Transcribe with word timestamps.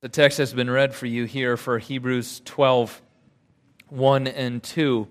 The 0.00 0.08
text 0.08 0.38
has 0.38 0.52
been 0.52 0.70
read 0.70 0.94
for 0.94 1.06
you 1.06 1.24
here 1.24 1.56
for 1.56 1.80
Hebrews 1.80 2.40
12, 2.44 3.02
1 3.88 4.26
and 4.28 4.62
2. 4.62 5.08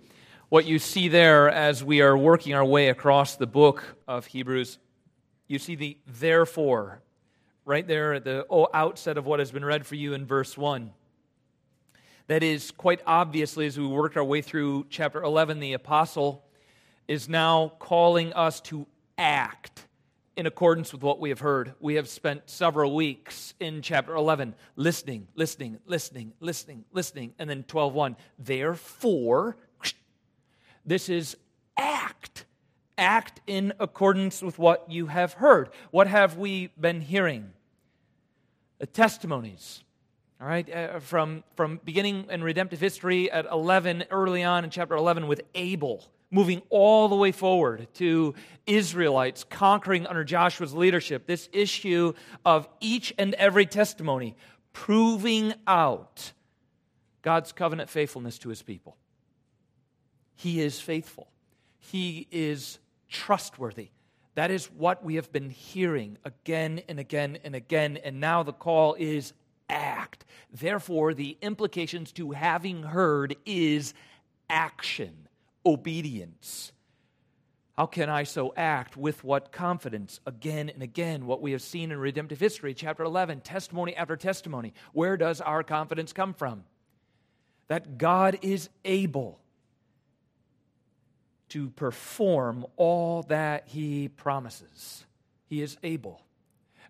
What 0.47 0.63
you 0.63 0.79
see 0.79 1.09
there 1.09 1.49
as 1.49 1.83
we 1.83 1.99
are 1.99 2.17
working 2.17 2.53
our 2.53 2.63
way 2.63 2.87
across 2.87 3.35
the 3.35 3.47
book 3.47 3.97
of 4.07 4.27
Hebrews, 4.27 4.79
you 5.49 5.59
see 5.59 5.75
the 5.75 5.97
therefore 6.07 7.01
right 7.65 7.85
there 7.85 8.13
at 8.13 8.23
the 8.23 8.45
oh, 8.49 8.69
outset 8.73 9.17
of 9.17 9.25
what 9.25 9.39
has 9.39 9.51
been 9.51 9.65
read 9.65 9.85
for 9.85 9.95
you 9.95 10.13
in 10.13 10.25
verse 10.25 10.57
1. 10.57 10.93
That 12.27 12.41
is, 12.41 12.71
quite 12.71 13.01
obviously, 13.05 13.65
as 13.65 13.77
we 13.77 13.85
work 13.85 14.15
our 14.15 14.23
way 14.23 14.41
through 14.41 14.85
chapter 14.89 15.21
11, 15.21 15.59
the 15.59 15.73
apostle 15.73 16.45
is 17.09 17.27
now 17.27 17.73
calling 17.79 18.31
us 18.31 18.61
to 18.61 18.87
act 19.17 19.86
in 20.37 20.45
accordance 20.45 20.93
with 20.93 21.01
what 21.01 21.19
we 21.19 21.29
have 21.29 21.39
heard. 21.39 21.73
We 21.79 21.95
have 21.95 22.07
spent 22.07 22.43
several 22.49 22.93
weeks 22.93 23.55
in 23.59 23.81
chapter 23.81 24.15
11 24.15 24.53
listening, 24.75 25.27
listening, 25.35 25.79
listening, 25.87 26.33
listening, 26.39 26.85
listening, 26.91 27.33
and 27.39 27.49
then 27.49 27.63
12:1. 27.63 28.15
Therefore, 28.37 29.57
this 30.85 31.09
is 31.09 31.35
act. 31.75 32.45
Act 32.99 33.41
in 33.47 33.73
accordance 33.79 34.41
with 34.41 34.57
what 34.59 34.89
you 34.89 35.07
have 35.07 35.33
heard. 35.33 35.69
What 35.91 36.07
have 36.07 36.37
we 36.37 36.67
been 36.79 37.01
hearing? 37.01 37.51
The 38.77 38.85
testimonies. 38.85 39.83
All 40.39 40.47
right, 40.47 40.71
uh, 40.71 40.99
from, 40.99 41.43
from 41.55 41.79
beginning 41.83 42.27
in 42.29 42.43
redemptive 42.43 42.79
history 42.79 43.31
at 43.31 43.47
11, 43.51 44.05
early 44.11 44.43
on 44.43 44.63
in 44.63 44.69
chapter 44.69 44.95
11 44.95 45.25
with 45.25 45.41
Abel 45.55 46.05
moving 46.29 46.61
all 46.69 47.07
the 47.07 47.15
way 47.15 47.31
forward 47.31 47.87
to 47.95 48.35
Israelites 48.65 49.43
conquering 49.43 50.05
under 50.05 50.23
Joshua's 50.23 50.73
leadership, 50.73 51.25
this 51.25 51.47
issue 51.53 52.13
of 52.45 52.67
each 52.81 53.13
and 53.17 53.33
every 53.35 53.65
testimony 53.65 54.35
proving 54.73 55.53
out 55.65 56.33
God's 57.21 57.51
covenant 57.51 57.89
faithfulness 57.89 58.37
to 58.39 58.49
his 58.49 58.61
people. 58.61 58.97
He 60.35 60.61
is 60.61 60.79
faithful, 60.79 61.29
he 61.79 62.27
is 62.31 62.79
trustworthy. 63.09 63.89
That 64.35 64.51
is 64.51 64.67
what 64.67 65.03
we 65.03 65.15
have 65.15 65.31
been 65.31 65.49
hearing 65.49 66.19
again 66.23 66.81
and 66.87 66.99
again 66.99 67.39
and 67.43 67.55
again, 67.55 67.97
and 67.97 68.19
now 68.19 68.43
the 68.43 68.53
call 68.53 68.95
is 68.99 69.33
act. 69.67 70.25
Therefore, 70.53 71.15
the 71.15 71.37
implications 71.41 72.11
to 72.13 72.31
having 72.31 72.83
heard 72.83 73.35
is 73.47 73.95
action 74.47 75.26
obedience. 75.67 76.71
How 77.77 77.85
can 77.85 78.09
I 78.09 78.23
so 78.23 78.53
act? 78.57 78.97
With 78.97 79.23
what 79.23 79.51
confidence? 79.51 80.19
Again 80.25 80.69
and 80.69 80.81
again, 80.81 81.27
what 81.27 81.41
we 81.41 81.51
have 81.51 81.61
seen 81.61 81.91
in 81.91 81.99
redemptive 81.99 82.39
history, 82.39 82.73
chapter 82.73 83.03
11, 83.03 83.41
testimony 83.41 83.95
after 83.95 84.15
testimony. 84.15 84.73
Where 84.93 85.17
does 85.17 85.41
our 85.41 85.61
confidence 85.61 86.11
come 86.13 86.33
from? 86.33 86.63
That 87.67 87.97
God 87.97 88.39
is 88.41 88.69
able 88.83 89.39
to 91.49 91.69
perform 91.69 92.65
all 92.77 93.23
that 93.23 93.67
He 93.67 94.07
promises. 94.07 95.05
He 95.45 95.61
is 95.61 95.77
able. 95.83 96.23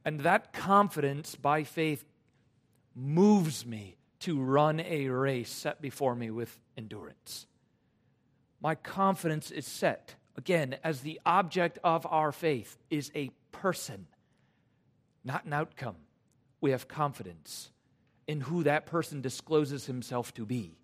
And 0.06 0.22
that 0.22 0.54
confidence 0.54 1.36
by 1.36 1.64
faith 1.64 2.06
moves 2.96 3.66
me 3.66 3.98
to 4.22 4.40
run 4.40 4.80
a 4.80 5.10
race 5.10 5.52
set 5.52 5.82
before 5.82 6.16
me 6.16 6.32
with 6.32 6.58
endurance 6.78 7.46
my 8.62 8.76
confidence 8.76 9.52
is 9.52 9.66
set, 9.66 10.16
again, 10.36 10.78
as 10.84 11.02
the 11.02 11.20
object 11.26 11.80
of 11.84 12.06
our 12.10 12.32
faith 12.32 12.78
is 12.90 13.12
a 13.16 13.32
person, 13.52 14.08
not 15.24 15.46
an 15.46 15.54
outcome. 15.54 15.96
We 16.60 16.72
have 16.72 16.88
confidence 16.88 17.70
in 18.28 18.42
who 18.42 18.64
that 18.64 18.86
person 18.86 19.22
discloses 19.22 19.86
himself 19.86 20.34
to 20.34 20.46
be 20.46 20.78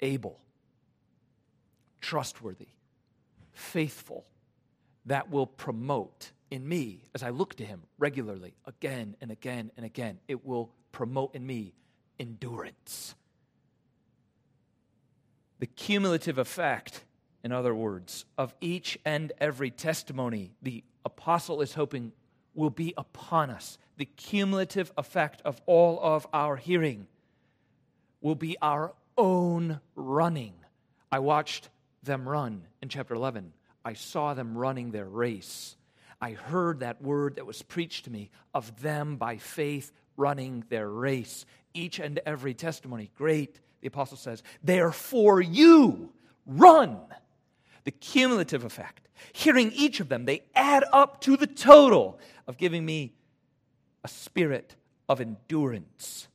able, 0.00 0.40
trustworthy, 2.00 2.68
faithful, 3.52 4.24
that 5.06 5.30
will 5.30 5.46
promote 5.46 6.32
in 6.50 6.66
me 6.66 7.02
as 7.14 7.22
I 7.22 7.30
look 7.30 7.54
to 7.56 7.64
him 7.64 7.82
regularly, 7.98 8.54
again 8.64 9.16
and 9.20 9.30
again 9.30 9.70
and 9.76 9.84
again. 9.84 10.18
It 10.26 10.44
will 10.44 10.70
promote 10.92 11.34
in 11.34 11.46
me 11.46 11.74
endurance 12.18 13.14
the 15.58 15.66
cumulative 15.66 16.38
effect, 16.38 17.04
in 17.42 17.52
other 17.52 17.74
words, 17.74 18.24
of 18.36 18.54
each 18.60 18.98
and 19.04 19.32
every 19.40 19.70
testimony 19.70 20.52
the 20.62 20.84
apostle 21.04 21.60
is 21.60 21.74
hoping 21.74 22.12
will 22.54 22.70
be 22.70 22.94
upon 22.96 23.50
us. 23.50 23.78
The 23.96 24.04
cumulative 24.04 24.92
effect 24.96 25.42
of 25.44 25.60
all 25.66 25.98
of 26.02 26.26
our 26.32 26.56
hearing 26.56 27.06
will 28.20 28.34
be 28.34 28.56
our 28.60 28.94
own 29.16 29.80
running. 29.94 30.54
I 31.10 31.20
watched 31.20 31.68
them 32.02 32.28
run 32.28 32.62
in 32.82 32.88
chapter 32.88 33.14
11. 33.14 33.52
I 33.84 33.94
saw 33.94 34.34
them 34.34 34.56
running 34.56 34.90
their 34.90 35.06
race. 35.06 35.76
I 36.20 36.32
heard 36.32 36.80
that 36.80 37.00
word 37.00 37.36
that 37.36 37.46
was 37.46 37.62
preached 37.62 38.04
to 38.04 38.10
me 38.10 38.30
of 38.52 38.82
them 38.82 39.16
by 39.16 39.36
faith 39.36 39.92
running 40.16 40.64
their 40.68 40.88
race. 40.88 41.46
Each 41.74 41.98
and 41.98 42.20
every 42.26 42.54
testimony, 42.54 43.10
great 43.16 43.60
the 43.80 43.88
apostle 43.88 44.16
says, 44.16 44.42
therefore 44.62 45.40
you 45.40 46.12
run. 46.46 46.98
The 47.84 47.90
cumulative 47.90 48.64
effect. 48.64 49.08
Hearing 49.32 49.72
each 49.72 50.00
of 50.00 50.08
them, 50.08 50.24
they 50.24 50.42
add 50.54 50.84
up 50.92 51.20
to 51.22 51.36
the 51.36 51.46
total 51.46 52.18
of 52.46 52.58
giving 52.58 52.84
me 52.84 53.14
a 54.04 54.08
spirit 54.08 54.76
of 55.08 55.20
endurance. 55.20 56.28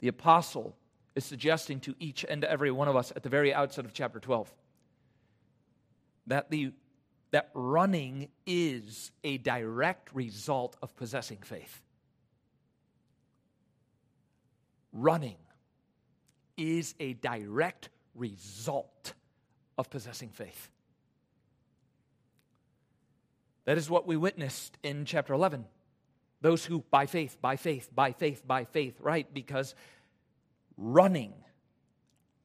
The 0.00 0.08
apostle 0.08 0.76
is 1.14 1.24
suggesting 1.24 1.78
to 1.80 1.94
each 2.00 2.24
and 2.28 2.42
every 2.44 2.70
one 2.70 2.88
of 2.88 2.96
us 2.96 3.12
at 3.14 3.22
the 3.22 3.28
very 3.28 3.54
outset 3.54 3.84
of 3.84 3.92
chapter 3.92 4.18
12 4.18 4.52
that 6.26 6.50
the 6.50 6.72
that 7.32 7.50
running 7.54 8.28
is 8.46 9.10
a 9.24 9.38
direct 9.38 10.14
result 10.14 10.76
of 10.82 10.94
possessing 10.96 11.38
faith. 11.42 11.80
Running 14.92 15.36
is 16.56 16.94
a 17.00 17.14
direct 17.14 17.88
result 18.14 19.14
of 19.78 19.90
possessing 19.90 20.28
faith. 20.30 20.70
That 23.64 23.78
is 23.78 23.88
what 23.88 24.06
we 24.06 24.16
witnessed 24.16 24.76
in 24.82 25.04
chapter 25.04 25.32
11. 25.32 25.64
Those 26.40 26.64
who, 26.64 26.84
by 26.90 27.06
faith, 27.06 27.38
by 27.40 27.56
faith, 27.56 27.88
by 27.94 28.12
faith, 28.12 28.46
by 28.46 28.64
faith, 28.64 29.00
right? 29.00 29.32
Because 29.32 29.74
running, 30.76 31.32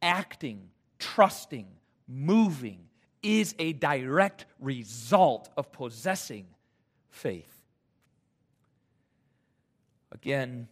acting, 0.02 0.70
trusting, 1.00 1.68
moving 2.08 2.88
is 3.24 3.56
a 3.58 3.74
direct 3.74 4.46
result 4.60 5.50
of 5.58 5.72
possessing 5.72 6.46
faith. 7.10 7.52
Again, 10.12 10.68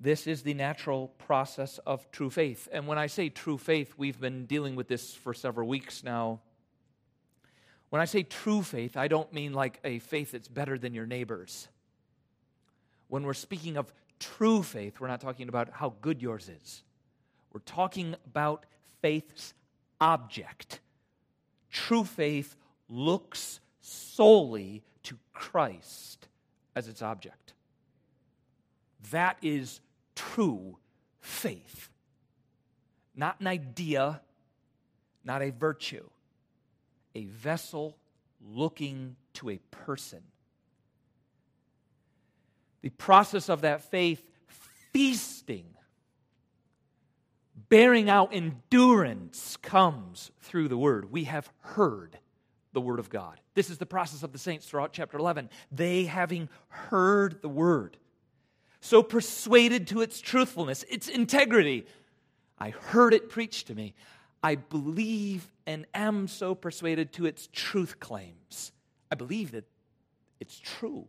this 0.00 0.26
is 0.26 0.42
the 0.42 0.54
natural 0.54 1.08
process 1.18 1.78
of 1.78 2.08
true 2.12 2.30
faith. 2.30 2.68
And 2.72 2.86
when 2.86 2.98
I 2.98 3.08
say 3.08 3.28
true 3.28 3.58
faith, 3.58 3.94
we've 3.96 4.20
been 4.20 4.46
dealing 4.46 4.76
with 4.76 4.86
this 4.86 5.14
for 5.14 5.34
several 5.34 5.68
weeks 5.68 6.04
now. 6.04 6.40
When 7.90 8.00
I 8.00 8.04
say 8.04 8.22
true 8.22 8.62
faith, 8.62 8.96
I 8.96 9.08
don't 9.08 9.32
mean 9.32 9.54
like 9.54 9.80
a 9.82 9.98
faith 9.98 10.32
that's 10.32 10.46
better 10.46 10.78
than 10.78 10.94
your 10.94 11.06
neighbor's. 11.06 11.68
When 13.08 13.24
we're 13.24 13.34
speaking 13.34 13.76
of 13.76 13.92
true 14.20 14.62
faith, 14.62 15.00
we're 15.00 15.08
not 15.08 15.20
talking 15.20 15.48
about 15.48 15.70
how 15.70 15.94
good 16.00 16.22
yours 16.22 16.48
is. 16.48 16.82
We're 17.52 17.60
talking 17.60 18.14
about 18.26 18.66
faith's 19.00 19.54
object. 20.00 20.80
True 21.70 22.04
faith 22.04 22.54
looks 22.88 23.60
solely 23.80 24.82
to 25.04 25.18
Christ 25.32 26.28
as 26.76 26.88
its 26.88 27.02
object. 27.02 27.54
That 29.10 29.38
is 29.42 29.80
true 30.18 30.76
faith. 31.20 31.90
Not 33.14 33.40
an 33.40 33.46
idea, 33.46 34.20
not 35.24 35.42
a 35.42 35.50
virtue, 35.50 36.08
a 37.14 37.26
vessel 37.26 37.96
looking 38.40 39.16
to 39.34 39.50
a 39.50 39.58
person. 39.70 40.22
The 42.82 42.90
process 42.90 43.48
of 43.48 43.62
that 43.62 43.82
faith, 43.90 44.22
feasting, 44.92 45.66
bearing 47.68 48.08
out 48.08 48.30
endurance, 48.32 49.56
comes 49.58 50.30
through 50.40 50.68
the 50.68 50.78
Word. 50.78 51.10
We 51.10 51.24
have 51.24 51.50
heard 51.60 52.18
the 52.72 52.80
Word 52.80 52.98
of 52.98 53.10
God. 53.10 53.40
This 53.54 53.70
is 53.70 53.78
the 53.78 53.86
process 53.86 54.22
of 54.22 54.32
the 54.32 54.38
saints 54.38 54.66
throughout 54.66 54.92
chapter 54.92 55.18
11. 55.18 55.50
They, 55.72 56.04
having 56.04 56.48
heard 56.68 57.42
the 57.42 57.48
Word, 57.48 57.96
so 58.80 59.02
persuaded 59.02 59.86
to 59.88 60.00
its 60.00 60.20
truthfulness, 60.20 60.84
its 60.88 61.08
integrity. 61.08 61.86
I 62.58 62.70
heard 62.70 63.14
it 63.14 63.28
preached 63.28 63.68
to 63.68 63.74
me. 63.74 63.94
I 64.42 64.54
believe 64.54 65.50
and 65.66 65.86
am 65.94 66.28
so 66.28 66.54
persuaded 66.54 67.12
to 67.14 67.26
its 67.26 67.48
truth 67.52 67.98
claims. 68.00 68.72
I 69.10 69.14
believe 69.14 69.52
that 69.52 69.64
it's 70.40 70.58
true. 70.58 71.08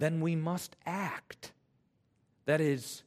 then 0.00 0.20
we 0.20 0.34
must 0.34 0.76
act. 0.86 1.52
That 2.46 2.60
is, 2.60 3.04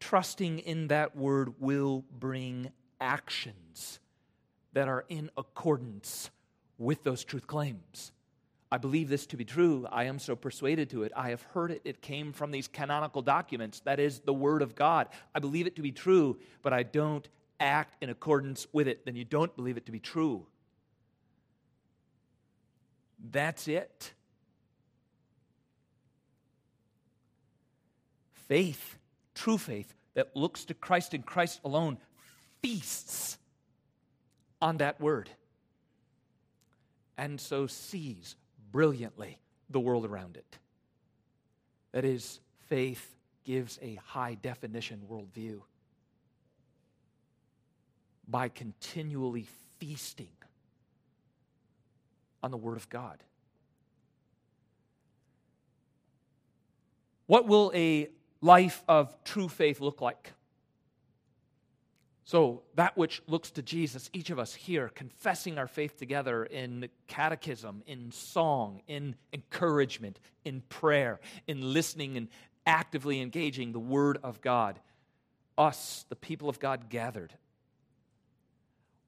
trusting 0.00 0.58
in 0.58 0.88
that 0.88 1.16
word 1.16 1.54
will 1.60 2.04
bring 2.10 2.72
actions 3.00 4.00
that 4.72 4.88
are 4.88 5.04
in 5.08 5.30
accordance 5.36 6.30
with 6.76 7.04
those 7.04 7.22
truth 7.22 7.46
claims. 7.46 8.10
I 8.72 8.78
believe 8.78 9.10
this 9.10 9.26
to 9.26 9.36
be 9.36 9.44
true. 9.44 9.86
I 9.92 10.04
am 10.04 10.18
so 10.18 10.34
persuaded 10.34 10.88
to 10.90 11.02
it. 11.02 11.12
I 11.14 11.28
have 11.28 11.42
heard 11.52 11.72
it. 11.72 11.82
It 11.84 12.00
came 12.00 12.32
from 12.32 12.50
these 12.50 12.68
canonical 12.68 13.20
documents. 13.20 13.80
That 13.80 14.00
is 14.00 14.20
the 14.20 14.32
Word 14.32 14.62
of 14.62 14.74
God. 14.74 15.08
I 15.34 15.40
believe 15.40 15.66
it 15.66 15.76
to 15.76 15.82
be 15.82 15.92
true, 15.92 16.38
but 16.62 16.72
I 16.72 16.82
don't 16.82 17.28
act 17.60 18.02
in 18.02 18.08
accordance 18.08 18.66
with 18.72 18.88
it. 18.88 19.04
Then 19.04 19.14
you 19.14 19.26
don't 19.26 19.54
believe 19.56 19.76
it 19.76 19.84
to 19.84 19.92
be 19.92 20.00
true. 20.00 20.46
That's 23.30 23.68
it. 23.68 24.14
Faith, 28.48 28.96
true 29.34 29.58
faith, 29.58 29.92
that 30.14 30.34
looks 30.34 30.64
to 30.64 30.72
Christ 30.72 31.12
and 31.12 31.26
Christ 31.26 31.60
alone, 31.62 31.98
feasts 32.62 33.36
on 34.62 34.78
that 34.78 34.98
word 34.98 35.28
and 37.18 37.40
so 37.40 37.66
sees 37.66 38.34
brilliantly 38.72 39.38
the 39.70 39.78
world 39.78 40.04
around 40.04 40.36
it. 40.36 40.58
That 41.92 42.04
is, 42.04 42.40
faith 42.68 43.14
gives 43.44 43.78
a 43.82 43.96
high 44.06 44.34
definition 44.34 45.02
worldview 45.08 45.60
by 48.26 48.48
continually 48.48 49.46
feasting 49.78 50.30
on 52.42 52.50
the 52.50 52.56
Word 52.56 52.76
of 52.76 52.88
God. 52.88 53.22
What 57.26 57.46
will 57.46 57.70
a 57.74 58.08
life 58.40 58.82
of 58.88 59.16
true 59.24 59.48
faith 59.48 59.80
look 59.80 60.00
like? 60.00 60.32
So, 62.24 62.62
that 62.76 62.96
which 62.96 63.20
looks 63.26 63.50
to 63.52 63.62
Jesus, 63.62 64.08
each 64.12 64.30
of 64.30 64.38
us 64.38 64.54
here 64.54 64.88
confessing 64.88 65.58
our 65.58 65.66
faith 65.66 65.98
together 65.98 66.44
in 66.44 66.88
catechism, 67.08 67.82
in 67.86 68.12
song, 68.12 68.80
in 68.86 69.16
encouragement, 69.32 70.20
in 70.44 70.62
prayer, 70.68 71.18
in 71.48 71.72
listening 71.72 72.16
and 72.16 72.28
actively 72.64 73.20
engaging 73.20 73.72
the 73.72 73.80
Word 73.80 74.18
of 74.22 74.40
God. 74.40 74.78
Us, 75.58 76.06
the 76.08 76.16
people 76.16 76.48
of 76.48 76.60
God 76.60 76.88
gathered. 76.88 77.34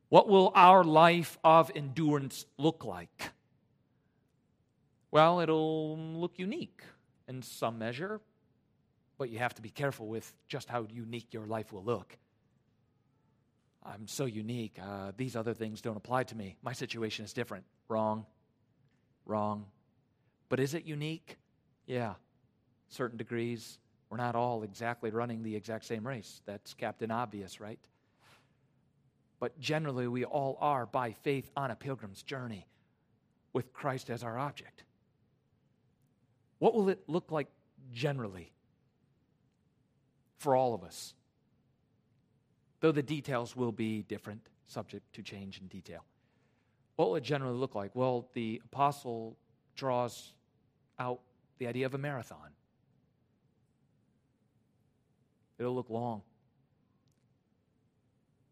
What 0.08 0.28
will 0.28 0.52
our 0.54 0.82
life 0.82 1.38
of 1.44 1.70
endurance 1.74 2.46
look 2.58 2.84
like? 2.84 3.30
Well, 5.12 5.38
it'll 5.38 5.96
look 5.96 6.40
unique 6.40 6.82
in 7.28 7.42
some 7.42 7.78
measure, 7.78 8.20
but 9.18 9.30
you 9.30 9.38
have 9.38 9.54
to 9.54 9.62
be 9.62 9.70
careful 9.70 10.08
with 10.08 10.32
just 10.48 10.68
how 10.68 10.88
unique 10.92 11.32
your 11.32 11.46
life 11.46 11.72
will 11.72 11.84
look. 11.84 12.18
I'm 13.84 14.06
so 14.06 14.24
unique. 14.24 14.78
Uh, 14.82 15.12
these 15.16 15.36
other 15.36 15.54
things 15.54 15.80
don't 15.80 15.96
apply 15.96 16.24
to 16.24 16.36
me. 16.36 16.56
My 16.62 16.72
situation 16.72 17.24
is 17.24 17.32
different. 17.32 17.64
Wrong. 17.88 18.24
Wrong. 19.26 19.66
But 20.48 20.60
is 20.60 20.74
it 20.74 20.84
unique? 20.84 21.36
Yeah. 21.86 22.14
Certain 22.88 23.18
degrees. 23.18 23.78
We're 24.08 24.16
not 24.16 24.36
all 24.36 24.62
exactly 24.62 25.10
running 25.10 25.42
the 25.42 25.54
exact 25.56 25.84
same 25.84 26.06
race. 26.06 26.40
That's 26.46 26.72
Captain 26.74 27.10
Obvious, 27.10 27.60
right? 27.60 27.80
But 29.40 29.58
generally, 29.58 30.08
we 30.08 30.24
all 30.24 30.56
are, 30.60 30.86
by 30.86 31.12
faith, 31.12 31.50
on 31.56 31.70
a 31.70 31.76
pilgrim's 31.76 32.22
journey 32.22 32.66
with 33.52 33.72
Christ 33.72 34.08
as 34.08 34.22
our 34.22 34.38
object. 34.38 34.84
What 36.58 36.74
will 36.74 36.88
it 36.88 37.02
look 37.06 37.30
like 37.30 37.48
generally 37.92 38.52
for 40.38 40.56
all 40.56 40.72
of 40.72 40.82
us? 40.82 41.14
Though 42.84 42.92
the 42.92 43.02
details 43.02 43.56
will 43.56 43.72
be 43.72 44.02
different, 44.02 44.42
subject 44.66 45.10
to 45.14 45.22
change 45.22 45.58
in 45.58 45.66
detail. 45.68 46.04
What 46.96 47.08
will 47.08 47.16
it 47.16 47.22
generally 47.22 47.56
look 47.56 47.74
like? 47.74 47.92
Well, 47.94 48.28
the 48.34 48.60
apostle 48.66 49.38
draws 49.74 50.34
out 50.98 51.20
the 51.56 51.66
idea 51.66 51.86
of 51.86 51.94
a 51.94 51.98
marathon. 51.98 52.50
It'll 55.58 55.74
look 55.74 55.88
long, 55.88 56.20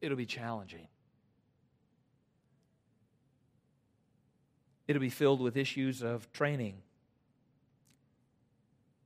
it'll 0.01 0.17
be 0.17 0.25
challenging. 0.25 0.89
It'll 4.89 5.01
be 5.01 5.11
filled 5.11 5.43
with 5.43 5.59
issues 5.59 6.03
of 6.03 6.33
training, 6.33 6.77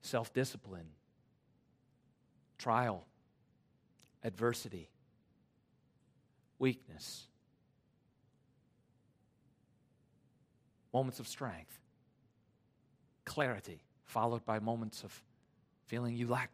self 0.02 0.32
discipline, 0.32 0.90
trial, 2.58 3.06
adversity 4.22 4.88
weakness, 6.58 7.26
moments 10.92 11.20
of 11.20 11.28
strength, 11.28 11.78
clarity, 13.24 13.82
followed 14.04 14.44
by 14.44 14.58
moments 14.58 15.02
of 15.02 15.22
feeling 15.86 16.14
you 16.14 16.28
lack 16.28 16.50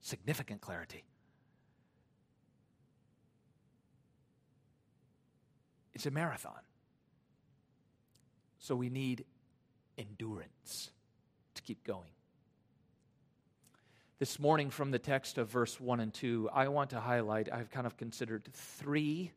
significant 0.00 0.60
clarity. 0.60 1.04
It's 5.94 6.06
a 6.06 6.10
marathon. 6.10 6.60
So 8.58 8.74
we 8.74 8.88
need 8.88 9.24
endurance 9.96 10.90
to 11.54 11.62
keep 11.62 11.84
going. 11.84 12.10
This 14.20 14.38
morning, 14.38 14.70
from 14.70 14.92
the 14.92 15.00
text 15.00 15.38
of 15.38 15.50
verse 15.50 15.80
1 15.80 15.98
and 15.98 16.14
2, 16.14 16.48
I 16.52 16.68
want 16.68 16.90
to 16.90 17.00
highlight, 17.00 17.52
I've 17.52 17.70
kind 17.70 17.84
of 17.84 17.96
considered 17.96 18.48
three, 18.52 19.32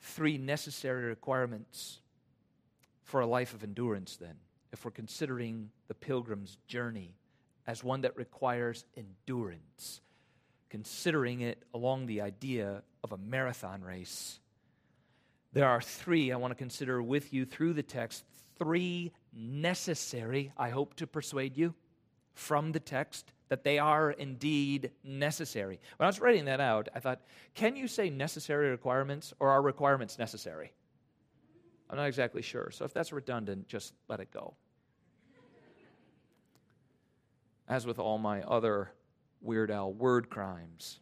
three 0.00 0.38
necessary 0.38 1.04
requirements 1.04 2.00
for 3.02 3.20
a 3.20 3.26
life 3.26 3.52
of 3.52 3.62
endurance, 3.62 4.16
then, 4.16 4.36
if 4.72 4.82
we're 4.82 4.92
considering 4.92 5.68
the 5.88 5.94
pilgrim's 5.94 6.56
journey 6.68 7.16
as 7.66 7.84
one 7.84 8.00
that 8.00 8.16
requires 8.16 8.86
endurance, 8.96 10.00
considering 10.70 11.42
it 11.42 11.62
along 11.74 12.06
the 12.06 12.22
idea 12.22 12.82
of 13.02 13.12
a 13.12 13.18
marathon 13.18 13.82
race. 13.82 14.40
There 15.52 15.68
are 15.68 15.82
three 15.82 16.32
I 16.32 16.36
want 16.36 16.52
to 16.52 16.56
consider 16.56 17.02
with 17.02 17.34
you 17.34 17.44
through 17.44 17.74
the 17.74 17.82
text, 17.82 18.24
three 18.58 19.12
necessary, 19.34 20.50
I 20.56 20.70
hope 20.70 20.94
to 20.94 21.06
persuade 21.06 21.58
you 21.58 21.74
from 22.34 22.72
the 22.72 22.80
text 22.80 23.32
that 23.48 23.64
they 23.64 23.78
are 23.78 24.10
indeed 24.10 24.90
necessary. 25.02 25.80
When 25.96 26.04
I 26.04 26.08
was 26.08 26.20
writing 26.20 26.46
that 26.46 26.60
out, 26.60 26.88
I 26.94 27.00
thought, 27.00 27.20
can 27.54 27.76
you 27.76 27.86
say 27.86 28.10
necessary 28.10 28.70
requirements 28.70 29.32
or 29.38 29.50
are 29.50 29.62
requirements 29.62 30.18
necessary? 30.18 30.72
I'm 31.88 31.96
not 31.96 32.06
exactly 32.06 32.42
sure. 32.42 32.70
So 32.72 32.84
if 32.84 32.92
that's 32.92 33.12
redundant, 33.12 33.68
just 33.68 33.94
let 34.08 34.20
it 34.20 34.30
go. 34.30 34.54
As 37.68 37.86
with 37.86 37.98
all 37.98 38.18
my 38.18 38.42
other 38.42 38.90
Weird 39.40 39.70
Al 39.70 39.92
word 39.92 40.30
crimes, 40.30 41.00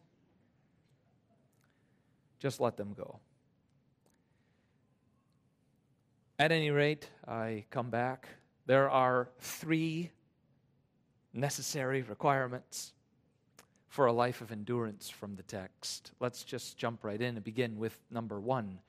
just 2.39 2.59
let 2.59 2.77
them 2.77 2.93
go. 2.93 3.19
At 6.37 6.51
any 6.51 6.71
rate, 6.71 7.09
I 7.27 7.65
come 7.69 7.89
back. 7.89 8.27
There 8.65 8.89
are 8.89 9.29
three 9.39 10.11
necessary 11.33 12.01
requirements 12.03 12.93
for 13.87 14.05
a 14.05 14.13
life 14.13 14.41
of 14.41 14.51
endurance 14.51 15.09
from 15.09 15.35
the 15.35 15.43
text. 15.43 16.11
Let's 16.19 16.43
just 16.43 16.77
jump 16.77 17.03
right 17.03 17.19
in 17.19 17.35
and 17.35 17.43
begin 17.43 17.77
with 17.77 17.97
number 18.09 18.39
one. 18.39 18.79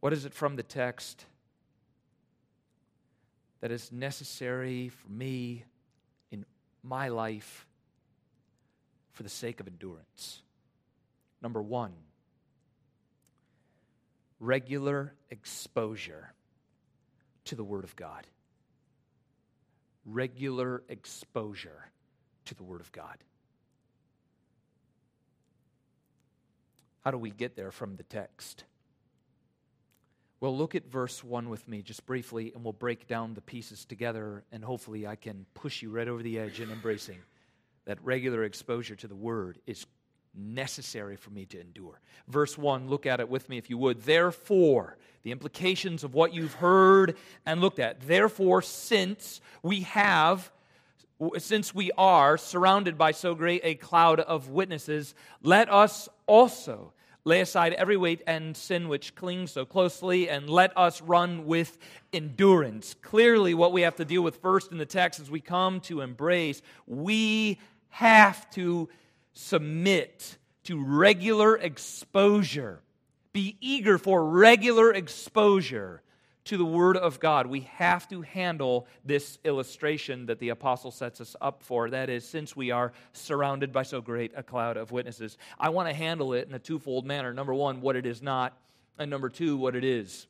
What 0.00 0.12
is 0.12 0.24
it 0.24 0.34
from 0.34 0.56
the 0.56 0.62
text 0.62 1.24
that 3.60 3.70
is 3.70 3.90
necessary 3.90 4.90
for 4.90 5.08
me 5.08 5.64
in 6.30 6.44
my 6.82 7.08
life 7.08 7.66
for 9.12 9.22
the 9.22 9.28
sake 9.30 9.60
of 9.60 9.66
endurance? 9.66 10.42
Number 11.42 11.62
one, 11.62 11.92
regular 14.40 15.14
exposure 15.30 16.32
to 17.44 17.54
the 17.54 17.64
Word 17.64 17.84
of 17.84 17.96
God 17.96 18.26
regular 20.04 20.82
exposure 20.88 21.90
to 22.46 22.54
the 22.54 22.62
Word 22.62 22.80
of 22.80 22.92
God. 22.92 23.16
How 27.00 27.10
do 27.10 27.18
we 27.18 27.30
get 27.30 27.56
there 27.56 27.70
from 27.70 27.96
the 27.96 28.02
text? 28.02 28.64
Well, 30.40 30.56
look 30.56 30.74
at 30.74 30.90
verse 30.90 31.24
1 31.24 31.48
with 31.48 31.66
me 31.68 31.82
just 31.82 32.04
briefly, 32.06 32.52
and 32.54 32.64
we'll 32.64 32.72
break 32.72 33.06
down 33.06 33.34
the 33.34 33.40
pieces 33.40 33.84
together, 33.84 34.44
and 34.52 34.64
hopefully 34.64 35.06
I 35.06 35.16
can 35.16 35.46
push 35.54 35.82
you 35.82 35.90
right 35.90 36.08
over 36.08 36.22
the 36.22 36.38
edge 36.38 36.60
in 36.60 36.70
embracing 36.70 37.18
that 37.84 38.02
regular 38.02 38.44
exposure 38.44 38.96
to 38.96 39.08
the 39.08 39.14
Word 39.14 39.58
is 39.66 39.86
necessary 40.36 41.16
for 41.16 41.30
me 41.30 41.44
to 41.46 41.60
endure. 41.60 42.00
Verse 42.28 42.56
1, 42.58 42.88
look 42.88 43.06
at 43.06 43.20
it 43.20 43.28
with 43.28 43.48
me 43.48 43.58
if 43.58 43.70
you 43.70 43.78
would. 43.78 44.02
Therefore, 44.02 44.96
the 45.22 45.32
implications 45.32 46.04
of 46.04 46.14
what 46.14 46.34
you've 46.34 46.54
heard 46.54 47.16
and 47.46 47.60
looked 47.60 47.78
at. 47.78 48.00
Therefore, 48.02 48.62
since 48.62 49.40
we 49.62 49.80
have 49.80 50.50
since 51.38 51.72
we 51.72 51.92
are 51.96 52.36
surrounded 52.36 52.98
by 52.98 53.12
so 53.12 53.36
great 53.36 53.60
a 53.64 53.76
cloud 53.76 54.18
of 54.18 54.50
witnesses, 54.50 55.14
let 55.42 55.72
us 55.72 56.08
also 56.26 56.92
lay 57.24 57.40
aside 57.40 57.72
every 57.74 57.96
weight 57.96 58.22
and 58.26 58.56
sin 58.56 58.88
which 58.88 59.14
clings 59.14 59.50
so 59.50 59.64
closely, 59.64 60.28
and 60.28 60.50
let 60.50 60.76
us 60.76 61.00
run 61.00 61.46
with 61.46 61.78
endurance. 62.12 62.94
Clearly, 63.00 63.54
what 63.54 63.72
we 63.72 63.82
have 63.82 63.96
to 63.96 64.04
deal 64.04 64.22
with 64.22 64.36
first 64.36 64.72
in 64.72 64.78
the 64.78 64.84
text 64.84 65.20
as 65.20 65.30
we 65.30 65.40
come 65.40 65.80
to 65.82 66.02
embrace, 66.02 66.60
we 66.86 67.58
have 67.88 68.50
to 68.50 68.88
submit 69.34 70.38
to 70.64 70.82
regular 70.82 71.56
exposure. 71.56 72.80
Be 73.32 73.56
eager 73.60 73.98
for 73.98 74.24
regular 74.24 74.92
exposure 74.92 76.02
to 76.44 76.56
the 76.56 76.64
Word 76.64 76.96
of 76.96 77.20
God. 77.20 77.46
We 77.46 77.60
have 77.60 78.08
to 78.08 78.22
handle 78.22 78.86
this 79.04 79.38
illustration 79.44 80.26
that 80.26 80.38
the 80.38 80.50
apostle 80.50 80.90
sets 80.90 81.20
us 81.20 81.34
up 81.40 81.62
for. 81.62 81.90
That 81.90 82.10
is, 82.10 82.26
since 82.26 82.54
we 82.54 82.70
are 82.70 82.92
surrounded 83.12 83.72
by 83.72 83.82
so 83.82 84.00
great 84.00 84.32
a 84.36 84.42
cloud 84.42 84.76
of 84.76 84.92
witnesses, 84.92 85.38
I 85.58 85.70
want 85.70 85.88
to 85.88 85.94
handle 85.94 86.34
it 86.34 86.46
in 86.46 86.54
a 86.54 86.58
twofold 86.58 87.06
manner. 87.06 87.32
Number 87.32 87.54
one, 87.54 87.80
what 87.80 87.96
it 87.96 88.06
is 88.06 88.22
not, 88.22 88.56
and 88.98 89.10
number 89.10 89.30
two, 89.30 89.56
what 89.56 89.74
it 89.74 89.84
is. 89.84 90.26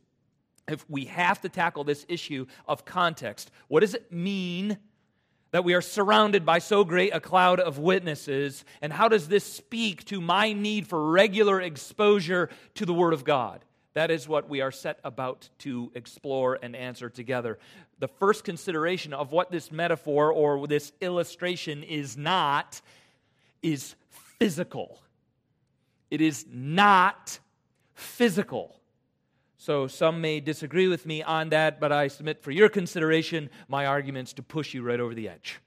If 0.68 0.88
we 0.88 1.04
have 1.06 1.40
to 1.42 1.48
tackle 1.48 1.84
this 1.84 2.06
issue 2.08 2.46
of 2.66 2.84
context, 2.84 3.50
what 3.68 3.80
does 3.80 3.94
it 3.94 4.10
mean? 4.10 4.78
That 5.54 5.62
we 5.62 5.74
are 5.74 5.80
surrounded 5.80 6.44
by 6.44 6.58
so 6.58 6.82
great 6.82 7.14
a 7.14 7.20
cloud 7.20 7.60
of 7.60 7.78
witnesses? 7.78 8.64
And 8.82 8.92
how 8.92 9.06
does 9.06 9.28
this 9.28 9.44
speak 9.44 10.04
to 10.06 10.20
my 10.20 10.52
need 10.52 10.88
for 10.88 11.12
regular 11.12 11.60
exposure 11.60 12.50
to 12.74 12.84
the 12.84 12.92
Word 12.92 13.12
of 13.12 13.22
God? 13.22 13.64
That 13.92 14.10
is 14.10 14.26
what 14.26 14.48
we 14.48 14.62
are 14.62 14.72
set 14.72 14.98
about 15.04 15.48
to 15.58 15.92
explore 15.94 16.58
and 16.60 16.74
answer 16.74 17.08
together. 17.08 17.60
The 18.00 18.08
first 18.08 18.42
consideration 18.42 19.12
of 19.12 19.30
what 19.30 19.52
this 19.52 19.70
metaphor 19.70 20.32
or 20.32 20.66
this 20.66 20.90
illustration 21.00 21.84
is 21.84 22.16
not 22.16 22.80
is 23.62 23.94
physical. 24.40 24.98
It 26.10 26.20
is 26.20 26.46
not 26.50 27.38
physical. 27.94 28.74
So 29.64 29.86
some 29.86 30.20
may 30.20 30.40
disagree 30.40 30.88
with 30.88 31.06
me 31.06 31.22
on 31.22 31.48
that, 31.48 31.80
but 31.80 31.90
I 31.90 32.08
submit 32.08 32.42
for 32.42 32.50
your 32.50 32.68
consideration 32.68 33.48
my 33.66 33.86
arguments 33.86 34.34
to 34.34 34.42
push 34.42 34.74
you 34.74 34.82
right 34.82 35.00
over 35.00 35.14
the 35.14 35.30
edge. 35.30 35.58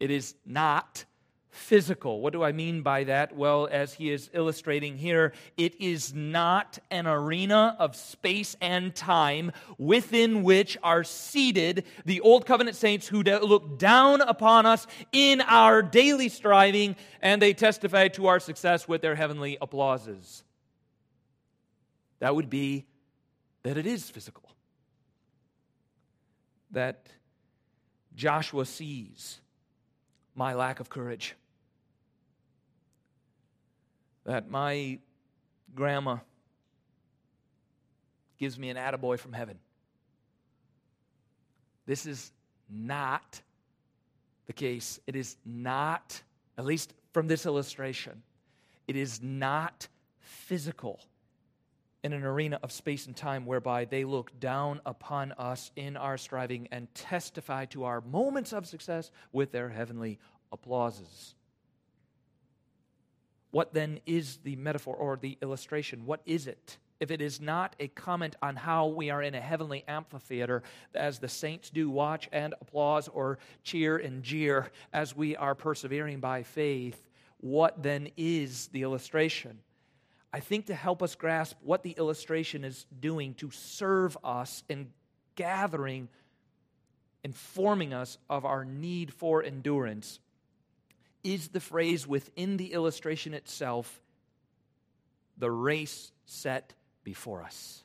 It 0.00 0.10
is 0.10 0.34
not 0.46 1.04
physical. 1.50 2.22
What 2.22 2.32
do 2.32 2.42
I 2.42 2.52
mean 2.52 2.80
by 2.80 3.04
that? 3.04 3.36
Well, 3.36 3.68
as 3.70 3.92
he 3.92 4.10
is 4.10 4.30
illustrating 4.32 4.96
here, 4.96 5.34
it 5.58 5.78
is 5.78 6.14
not 6.14 6.78
an 6.90 7.06
arena 7.06 7.76
of 7.78 7.94
space 7.96 8.56
and 8.62 8.94
time 8.94 9.52
within 9.76 10.42
which 10.42 10.78
are 10.82 11.04
seated 11.04 11.84
the 12.06 12.22
Old 12.22 12.46
Covenant 12.46 12.78
saints 12.78 13.06
who 13.06 13.22
look 13.22 13.78
down 13.78 14.22
upon 14.22 14.64
us 14.64 14.86
in 15.12 15.42
our 15.42 15.82
daily 15.82 16.30
striving 16.30 16.96
and 17.20 17.42
they 17.42 17.52
testify 17.52 18.08
to 18.08 18.28
our 18.28 18.40
success 18.40 18.88
with 18.88 19.02
their 19.02 19.16
heavenly 19.16 19.58
applauses. 19.60 20.44
That 22.18 22.34
would 22.34 22.48
be 22.48 22.86
that 23.62 23.76
it 23.76 23.86
is 23.86 24.08
physical. 24.08 24.50
That 26.70 27.06
Joshua 28.14 28.64
sees 28.64 29.40
my 30.34 30.54
lack 30.54 30.80
of 30.80 30.88
courage. 30.88 31.34
That 34.24 34.50
my 34.50 34.98
grandma 35.74 36.18
gives 38.38 38.58
me 38.58 38.70
an 38.70 38.76
attaboy 38.76 39.18
from 39.18 39.32
heaven. 39.32 39.58
This 41.86 42.06
is 42.06 42.32
not 42.68 43.40
the 44.46 44.52
case. 44.52 45.00
It 45.06 45.16
is 45.16 45.36
not, 45.44 46.20
at 46.58 46.64
least 46.64 46.92
from 47.12 47.28
this 47.28 47.46
illustration, 47.46 48.22
it 48.86 48.96
is 48.96 49.22
not 49.22 49.88
physical 50.18 51.00
in 52.06 52.12
an 52.12 52.24
arena 52.24 52.60
of 52.62 52.70
space 52.70 53.06
and 53.06 53.16
time 53.16 53.44
whereby 53.44 53.84
they 53.84 54.04
look 54.04 54.38
down 54.38 54.80
upon 54.86 55.32
us 55.32 55.72
in 55.74 55.96
our 55.96 56.16
striving 56.16 56.68
and 56.70 56.92
testify 56.94 57.64
to 57.64 57.82
our 57.82 58.00
moments 58.00 58.52
of 58.52 58.64
success 58.64 59.10
with 59.32 59.50
their 59.50 59.68
heavenly 59.68 60.20
applauses. 60.52 61.34
What 63.50 63.74
then 63.74 63.98
is 64.06 64.38
the 64.44 64.54
metaphor 64.54 64.94
or 64.94 65.16
the 65.16 65.36
illustration? 65.42 66.06
What 66.06 66.20
is 66.26 66.46
it? 66.46 66.78
If 67.00 67.10
it 67.10 67.20
is 67.20 67.40
not 67.40 67.74
a 67.80 67.88
comment 67.88 68.36
on 68.40 68.54
how 68.54 68.86
we 68.86 69.10
are 69.10 69.22
in 69.22 69.34
a 69.34 69.40
heavenly 69.40 69.82
amphitheater, 69.88 70.62
as 70.94 71.18
the 71.18 71.28
saints 71.28 71.70
do 71.70 71.90
watch 71.90 72.28
and 72.30 72.54
applause 72.60 73.08
or 73.08 73.38
cheer 73.64 73.96
and 73.96 74.22
jeer 74.22 74.70
as 74.92 75.16
we 75.16 75.34
are 75.34 75.56
persevering 75.56 76.20
by 76.20 76.44
faith, 76.44 77.10
what 77.38 77.82
then 77.82 78.10
is 78.16 78.68
the 78.68 78.82
illustration? 78.82 79.58
I 80.36 80.40
think 80.40 80.66
to 80.66 80.74
help 80.74 81.02
us 81.02 81.14
grasp 81.14 81.56
what 81.62 81.82
the 81.82 81.92
illustration 81.92 82.62
is 82.62 82.84
doing 83.00 83.32
to 83.36 83.50
serve 83.50 84.18
us 84.22 84.64
in 84.68 84.88
gathering, 85.34 86.10
informing 87.24 87.94
us 87.94 88.18
of 88.28 88.44
our 88.44 88.62
need 88.62 89.14
for 89.14 89.42
endurance, 89.42 90.20
is 91.24 91.48
the 91.48 91.58
phrase 91.58 92.06
within 92.06 92.58
the 92.58 92.74
illustration 92.74 93.32
itself 93.32 94.02
the 95.38 95.50
race 95.50 96.12
set 96.26 96.74
before 97.02 97.42
us. 97.42 97.82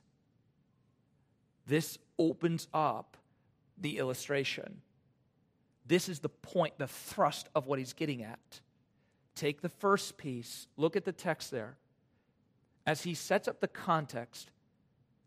This 1.68 1.98
opens 2.20 2.68
up 2.74 3.16
the 3.78 3.98
illustration. 3.98 4.82
This 5.86 6.10
is 6.10 6.20
the 6.20 6.28
point, 6.28 6.78
the 6.78 6.88
thrust 6.88 7.48
of 7.56 7.66
what 7.66 7.80
he's 7.80 7.94
getting 7.94 8.24
at. 8.24 8.60
Take 9.36 9.62
the 9.62 9.70
first 9.70 10.18
piece, 10.18 10.68
look 10.76 10.98
at 10.98 11.06
the 11.06 11.14
text 11.14 11.50
there 11.50 11.78
as 12.86 13.04
he 13.04 13.14
sets 13.14 13.48
up 13.48 13.60
the 13.60 13.68
context 13.68 14.52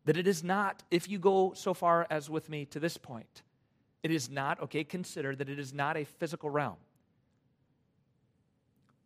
that 0.05 0.17
it 0.17 0.27
is 0.27 0.45
not, 0.45 0.83
if 0.91 1.09
you 1.09 1.19
go 1.19 1.53
so 1.55 1.75
far 1.75 2.07
as 2.11 2.29
with 2.29 2.49
me 2.49 2.65
to 2.67 2.81
this 2.81 2.97
point, 2.97 3.43
it 4.03 4.11
is 4.11 4.29
not, 4.29 4.63
okay, 4.63 4.85
consider 4.85 5.35
that 5.35 5.49
it 5.49 5.59
is 5.59 5.73
not 5.73 5.97
a 5.97 6.05
physical 6.05 6.51
realm. 6.51 6.77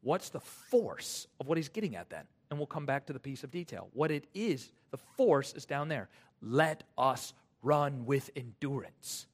What's 0.02 0.30
the 0.30 0.40
force 0.40 1.26
of 1.40 1.46
what 1.46 1.58
he's 1.58 1.68
getting 1.68 1.96
at 1.96 2.10
then? 2.10 2.24
And 2.50 2.58
we'll 2.58 2.66
come 2.66 2.86
back 2.86 3.06
to 3.06 3.12
the 3.12 3.20
piece 3.20 3.44
of 3.44 3.50
detail. 3.50 3.88
What 3.92 4.10
it 4.10 4.26
is, 4.34 4.72
the 4.90 4.98
force 5.16 5.52
is 5.52 5.66
down 5.66 5.88
there. 5.88 6.08
Let 6.40 6.82
us 6.96 7.34
run 7.62 8.06
with 8.06 8.30
endurance 8.34 9.26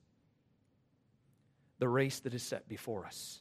the 1.79 1.89
race 1.89 2.21
that 2.21 2.35
is 2.35 2.43
set 2.43 2.69
before 2.69 3.07
us. 3.07 3.41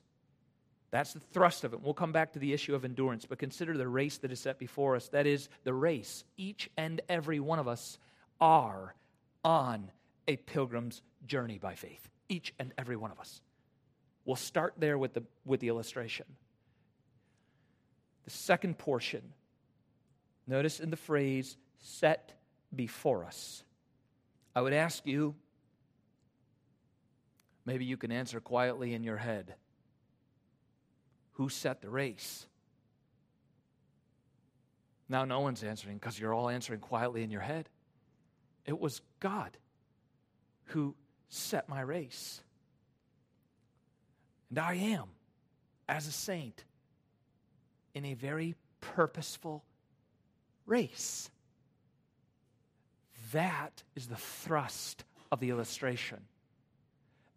That's 0.93 1.13
the 1.13 1.19
thrust 1.19 1.63
of 1.63 1.73
it. 1.73 1.81
We'll 1.81 1.95
come 1.95 2.11
back 2.11 2.33
to 2.33 2.39
the 2.39 2.53
issue 2.53 2.75
of 2.75 2.85
endurance, 2.85 3.25
but 3.25 3.39
consider 3.39 3.75
the 3.75 3.87
race 3.87 4.19
that 4.19 4.31
is 4.31 4.39
set 4.39 4.59
before 4.59 4.95
us. 4.95 5.07
That 5.07 5.25
is 5.25 5.49
the 5.63 5.73
race. 5.73 6.23
Each 6.37 6.69
and 6.77 7.01
every 7.09 7.39
one 7.39 7.57
of 7.57 7.67
us 7.67 7.97
are 8.39 8.93
on 9.43 9.89
a 10.27 10.35
pilgrim's 10.35 11.01
journey 11.25 11.57
by 11.57 11.73
faith. 11.73 12.07
Each 12.29 12.53
and 12.59 12.73
every 12.77 12.95
one 12.95 13.09
of 13.09 13.19
us. 13.19 13.41
We'll 14.23 14.35
start 14.35 14.75
there 14.77 14.99
with 14.99 15.15
the, 15.15 15.23
with 15.45 15.61
the 15.61 15.69
illustration. 15.69 16.27
The 18.25 18.29
second 18.29 18.77
portion, 18.77 19.33
notice 20.45 20.79
in 20.79 20.91
the 20.91 20.95
phrase, 20.95 21.57
set 21.79 22.33
before 22.75 23.25
us. 23.25 23.63
I 24.55 24.61
would 24.61 24.73
ask 24.73 25.07
you, 25.07 25.33
maybe 27.65 27.83
you 27.83 27.97
can 27.97 28.11
answer 28.11 28.39
quietly 28.39 28.93
in 28.93 29.03
your 29.03 29.17
head 29.17 29.55
who 31.33 31.49
set 31.49 31.81
the 31.81 31.89
race? 31.89 32.45
Now, 35.09 35.25
no 35.25 35.41
one's 35.41 35.63
answering 35.63 35.97
because 35.97 36.19
you're 36.19 36.33
all 36.33 36.49
answering 36.49 36.79
quietly 36.79 37.23
in 37.23 37.29
your 37.29 37.41
head. 37.41 37.69
It 38.65 38.79
was 38.79 39.01
God 39.19 39.57
who 40.65 40.95
set 41.29 41.67
my 41.67 41.81
race. 41.81 42.41
And 44.49 44.59
I 44.59 44.75
am, 44.75 45.05
as 45.89 46.07
a 46.07 46.11
saint, 46.11 46.63
in 47.93 48.05
a 48.05 48.13
very 48.13 48.55
purposeful 48.81 49.63
race. 50.65 51.29
That 53.31 53.83
is 53.95 54.07
the 54.07 54.15
thrust 54.15 55.03
of 55.31 55.39
the 55.39 55.49
illustration. 55.49 56.21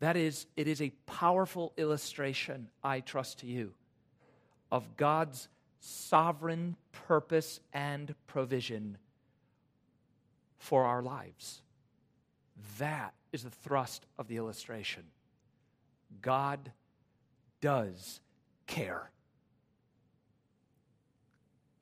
That 0.01 0.17
is, 0.17 0.47
it 0.57 0.69
is 0.69 0.83
a 0.83 0.93
powerful 1.07 1.73
illustration, 1.77 2.69
I 2.85 3.01
trust 3.01 3.39
to 3.41 3.47
you, 3.47 3.73
of 4.71 4.97
God's 4.97 5.49
sovereign 5.81 6.77
purpose 6.93 7.61
and 7.73 8.15
provision 8.27 8.99
for 10.59 10.85
our 10.85 11.03
lives. 11.03 11.63
That 12.79 13.15
is 13.33 13.45
the 13.45 13.51
thrust 13.51 14.07
of 14.19 14.29
the 14.29 14.37
illustration. 14.37 15.05
God 16.23 16.73
does 17.61 18.21
care. 18.67 19.11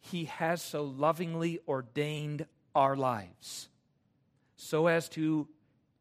He 0.01 0.27
has 0.27 0.61
so 0.61 0.85
lovingly 0.85 1.61
ordained 1.67 2.47
our 2.75 2.97
lives 2.97 3.69
so 4.57 4.87
as 4.87 5.09
to 5.11 5.49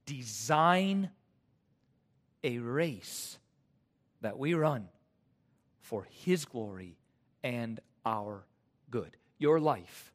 design 0.06 1.10
a 2.44 2.58
race 2.58 3.38
that 4.22 4.38
we 4.38 4.54
run 4.54 4.90
for 5.84 6.08
His 6.10 6.46
glory 6.46 6.98
and 7.44 7.80
our 8.06 8.44
good. 8.90 9.16
Your 9.38 9.60
life, 9.60 10.12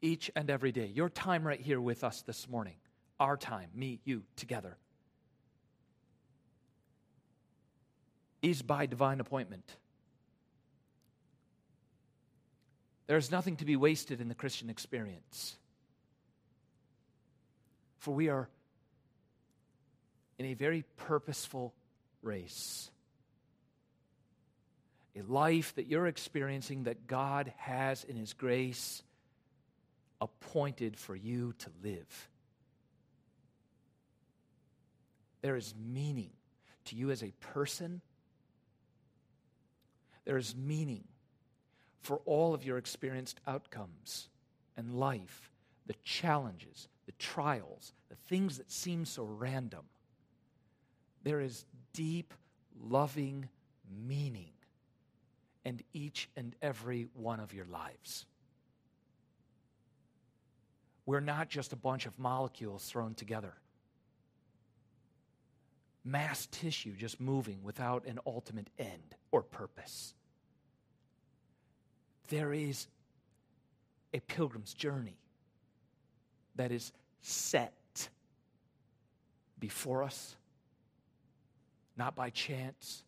each 0.00 0.30
and 0.34 0.48
every 0.48 0.72
day, 0.72 0.86
your 0.86 1.08
time 1.08 1.46
right 1.46 1.60
here 1.60 1.80
with 1.80 2.02
us 2.04 2.22
this 2.22 2.48
morning, 2.48 2.76
our 3.18 3.36
time, 3.36 3.68
me, 3.74 4.00
you, 4.04 4.22
together, 4.36 4.76
is 8.40 8.62
by 8.62 8.86
divine 8.86 9.20
appointment. 9.20 9.76
There's 13.06 13.30
nothing 13.30 13.56
to 13.56 13.64
be 13.64 13.74
wasted 13.74 14.20
in 14.20 14.28
the 14.28 14.36
Christian 14.36 14.70
experience. 14.70 15.56
For 17.98 18.14
we 18.14 18.28
are 18.28 18.48
in 20.38 20.46
a 20.46 20.54
very 20.54 20.84
purposeful 20.96 21.74
race. 22.22 22.88
A 25.20 25.32
life 25.32 25.74
that 25.74 25.86
you're 25.86 26.06
experiencing 26.06 26.84
that 26.84 27.06
God 27.06 27.52
has 27.58 28.04
in 28.04 28.16
His 28.16 28.32
grace 28.32 29.02
appointed 30.20 30.96
for 30.96 31.16
you 31.16 31.54
to 31.58 31.70
live. 31.82 32.28
There 35.42 35.56
is 35.56 35.74
meaning 35.92 36.30
to 36.86 36.96
you 36.96 37.10
as 37.10 37.22
a 37.22 37.32
person. 37.40 38.00
There 40.24 40.36
is 40.36 40.54
meaning 40.54 41.04
for 42.02 42.20
all 42.24 42.54
of 42.54 42.64
your 42.64 42.78
experienced 42.78 43.40
outcomes 43.46 44.28
and 44.76 44.94
life, 44.94 45.50
the 45.86 45.96
challenges, 46.04 46.88
the 47.06 47.12
trials, 47.12 47.92
the 48.08 48.16
things 48.28 48.58
that 48.58 48.70
seem 48.70 49.04
so 49.04 49.24
random. 49.24 49.84
There 51.24 51.40
is 51.40 51.64
deep, 51.92 52.32
loving 52.80 53.48
meaning 54.06 54.50
in 55.64 55.80
each 55.92 56.28
and 56.36 56.54
every 56.62 57.08
one 57.14 57.40
of 57.40 57.52
your 57.52 57.66
lives. 57.66 58.26
We're 61.06 61.20
not 61.20 61.48
just 61.48 61.72
a 61.72 61.76
bunch 61.76 62.06
of 62.06 62.18
molecules 62.18 62.84
thrown 62.84 63.14
together, 63.14 63.54
mass 66.04 66.46
tissue 66.50 66.94
just 66.96 67.20
moving 67.20 67.62
without 67.62 68.06
an 68.06 68.20
ultimate 68.26 68.68
end 68.78 69.16
or 69.32 69.42
purpose. 69.42 70.14
There 72.28 72.52
is 72.52 72.86
a 74.14 74.20
pilgrim's 74.20 74.72
journey 74.72 75.18
that 76.56 76.70
is 76.70 76.92
set 77.22 78.08
before 79.58 80.02
us, 80.02 80.36
not 81.96 82.14
by 82.14 82.30
chance, 82.30 83.02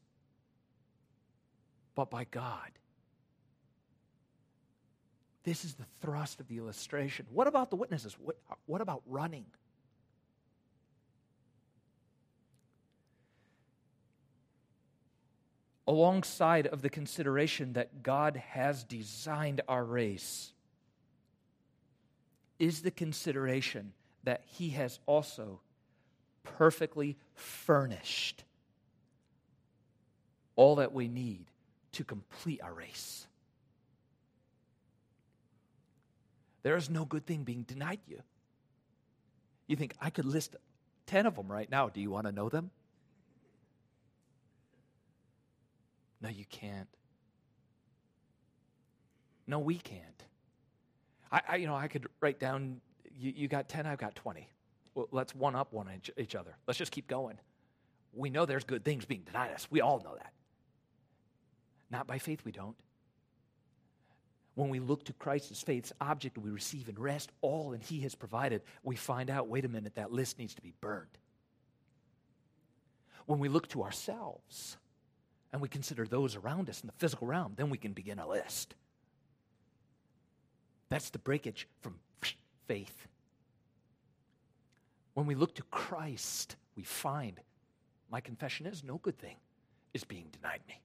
but 1.95 2.11
by 2.11 2.25
God. 2.31 2.71
This 5.45 5.65
is 5.65 5.75
the 5.75 5.87
thrust 6.01 6.41
of 6.41 6.49
the 6.49 6.59
illustration. 6.59 7.27
What 7.31 7.47
about 7.47 7.71
the 7.71 7.77
witnesses? 7.77 8.17
What, 8.19 8.37
what 8.67 8.81
about 8.81 9.03
running? 9.07 9.47
Alongside 15.89 16.69
of 16.69 16.81
the 16.81 16.89
consideration 16.89 17.73
that 17.73 18.03
God 18.05 18.37
has 18.37 18.85
designed 18.85 19.61
our 19.67 19.85
race, 19.85 20.53
is 22.63 22.83
the 22.83 22.93
consideration 22.93 23.93
that 24.23 24.43
He 24.47 24.71
has 24.71 25.01
also 25.07 25.59
perfectly 26.45 27.17
furnished 27.35 28.45
all 30.55 30.77
that 30.77 30.93
we 30.93 31.09
need 31.09 31.47
to 31.93 32.05
complete 32.05 32.61
our 32.63 32.73
race. 32.73 33.27
There 36.63 36.77
is 36.77 36.89
no 36.89 37.05
good 37.05 37.27
thing 37.27 37.43
being 37.43 37.63
denied 37.63 38.01
you. 38.07 38.21
You 39.67 39.77
think, 39.77 39.95
I 40.01 40.11
could 40.11 40.25
list 40.25 40.57
10 41.07 41.27
of 41.27 41.37
them 41.37 41.51
right 41.51 41.71
now. 41.71 41.89
Do 41.89 42.01
you 42.01 42.11
want 42.11 42.27
to 42.27 42.33
know 42.33 42.49
them? 42.49 42.71
No, 46.21 46.29
you 46.29 46.45
can't. 46.45 46.89
No, 49.47 49.59
we 49.59 49.77
can't. 49.77 50.25
I, 51.33 51.41
I 51.49 51.57
you 51.57 51.67
know, 51.67 51.75
I 51.75 51.89
could 51.89 52.07
write 52.21 52.39
down, 52.39 52.81
you, 53.19 53.33
you 53.35 53.49
got 53.49 53.69
10, 53.69 53.87
I've 53.87 53.99
got 53.99 54.15
20. 54.15 54.49
Well, 54.95 55.09
let's 55.11 55.35
one 55.35 55.57
up 55.57 55.73
one 55.73 55.89
each, 55.97 56.11
each 56.17 56.35
other. 56.35 56.55
Let's 56.67 56.79
just 56.79 56.93
keep 56.93 57.09
going. 57.09 57.39
We 58.13 58.31
know 58.31 58.47
there's 58.47 58.65
good 58.65 58.85
things 58.85 59.05
being 59.05 59.23
denied 59.23 59.53
us. 59.53 59.67
We 59.71 59.81
all 59.81 60.01
know 60.05 60.15
that. 60.15 60.33
Not 61.93 62.07
by 62.07 62.19
faith, 62.19 62.41
we 62.45 62.53
don't. 62.53 62.75
When 64.55 64.71
we 64.71 64.81
look 64.81 65.05
to 65.05 65.13
Christ 65.13 65.51
as 65.51 65.61
faith's 65.61 65.93
object, 66.01 66.39
we 66.39 66.51
receive 66.51 66.89
and 66.89 66.99
rest 66.99 67.31
all 67.43 67.71
that 67.71 67.83
He 67.83 68.01
has 68.01 68.15
provided. 68.15 68.63
We 68.83 68.97
find 68.97 69.31
out, 69.31 69.49
wait 69.49 69.67
a 69.67 69.69
minute, 69.69 69.95
that 69.97 70.11
list 70.11 70.39
needs 70.39 70.55
to 70.55 70.63
be 70.63 70.73
burned. 70.81 71.19
When 73.27 73.39
we 73.39 73.49
look 73.49 73.69
to 73.69 73.83
ourselves 73.83 74.79
and 75.53 75.61
we 75.61 75.69
consider 75.69 76.07
those 76.07 76.35
around 76.35 76.69
us 76.71 76.81
in 76.81 76.87
the 76.87 76.95
physical 76.95 77.27
realm, 77.27 77.53
then 77.57 77.71
we 77.71 77.79
can 77.79 77.93
begin 77.93 78.19
a 78.19 78.29
list. 78.29 78.75
That's 80.89 81.11
the 81.11 81.19
breakage 81.19 81.69
from 81.83 81.95
faith. 82.67 83.07
When 85.15 85.27
we 85.27 85.35
look 85.35 85.55
to 85.57 85.63
Christ, 85.65 86.57
we 86.75 86.83
find 86.85 87.39
my 88.11 88.21
confession 88.21 88.67
is 88.67 88.83
no 88.83 88.99
good 88.99 89.19
thing 89.19 89.37
is 89.95 90.05
being 90.05 90.27
denied 90.33 90.61
me 90.67 90.81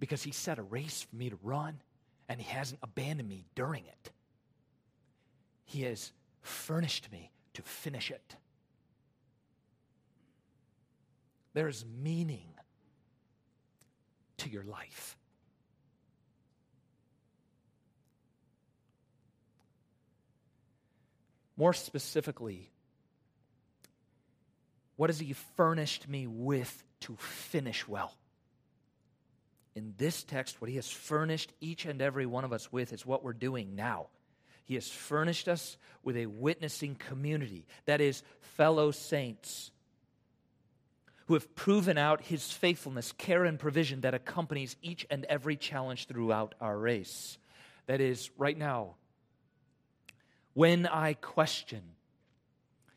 because 0.00 0.22
he 0.22 0.32
set 0.32 0.58
a 0.58 0.62
race 0.62 1.06
for 1.08 1.14
me 1.14 1.30
to 1.30 1.38
run 1.42 1.80
and 2.28 2.40
he 2.40 2.50
hasn't 2.50 2.80
abandoned 2.82 3.28
me 3.28 3.44
during 3.54 3.84
it. 3.84 4.10
He 5.66 5.82
has 5.82 6.10
furnished 6.42 7.12
me 7.12 7.30
to 7.54 7.62
finish 7.62 8.10
it. 8.10 8.36
There's 11.52 11.84
meaning 12.02 12.48
to 14.38 14.48
your 14.48 14.64
life. 14.64 15.16
More 21.56 21.74
specifically, 21.74 22.70
what 24.96 25.10
has 25.10 25.18
He 25.18 25.34
furnished 25.34 26.08
me 26.08 26.26
with 26.26 26.82
to 27.00 27.16
finish 27.16 27.86
well? 27.86 28.14
In 29.74 29.94
this 29.96 30.24
text, 30.24 30.60
what 30.60 30.70
he 30.70 30.76
has 30.76 30.90
furnished 30.90 31.52
each 31.60 31.86
and 31.86 32.02
every 32.02 32.26
one 32.26 32.44
of 32.44 32.52
us 32.52 32.72
with 32.72 32.92
is 32.92 33.06
what 33.06 33.22
we're 33.22 33.32
doing 33.32 33.76
now. 33.76 34.08
He 34.64 34.74
has 34.74 34.88
furnished 34.88 35.48
us 35.48 35.76
with 36.02 36.16
a 36.16 36.26
witnessing 36.26 36.94
community, 36.94 37.66
that 37.86 38.00
is, 38.00 38.22
fellow 38.40 38.90
saints 38.90 39.70
who 41.26 41.34
have 41.34 41.54
proven 41.54 41.96
out 41.96 42.22
his 42.22 42.50
faithfulness, 42.50 43.12
care, 43.12 43.44
and 43.44 43.58
provision 43.58 44.00
that 44.00 44.14
accompanies 44.14 44.74
each 44.82 45.06
and 45.10 45.24
every 45.26 45.56
challenge 45.56 46.06
throughout 46.08 46.56
our 46.60 46.76
race. 46.76 47.38
That 47.86 48.00
is, 48.00 48.30
right 48.36 48.58
now, 48.58 48.96
when 50.54 50.86
I 50.86 51.14
question 51.14 51.82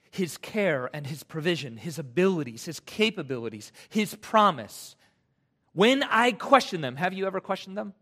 his 0.10 0.38
care 0.38 0.90
and 0.94 1.06
his 1.06 1.24
provision, 1.24 1.78
his 1.78 2.00
abilities, 2.00 2.66
his 2.66 2.80
capabilities, 2.80 3.72
his 3.90 4.16
promise, 4.16 4.96
when 5.74 6.04
I 6.04 6.32
question 6.32 6.82
them, 6.82 6.96
have 6.96 7.14
you 7.14 7.26
ever 7.26 7.40
questioned 7.40 7.78
them? 7.78 7.94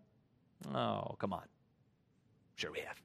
Oh, 0.74 1.16
come 1.20 1.34
on. 1.34 1.44
Sure, 2.56 2.72
we 2.72 2.80
have. 2.80 3.02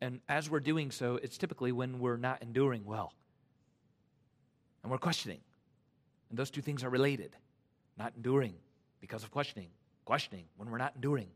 And 0.00 0.20
as 0.28 0.50
we're 0.50 0.60
doing 0.60 0.90
so, 0.90 1.18
it's 1.22 1.38
typically 1.38 1.72
when 1.72 1.98
we're 1.98 2.18
not 2.18 2.42
enduring 2.42 2.84
well. 2.84 3.12
And 4.82 4.90
we're 4.90 4.98
questioning. 4.98 5.40
And 6.30 6.38
those 6.38 6.50
two 6.50 6.60
things 6.60 6.84
are 6.84 6.90
related. 6.90 7.34
Not 7.98 8.12
enduring 8.16 8.54
because 9.00 9.24
of 9.24 9.30
questioning. 9.30 9.68
Questioning 10.04 10.44
when 10.56 10.70
we're 10.70 10.78
not 10.78 10.92
enduring. 10.96 11.28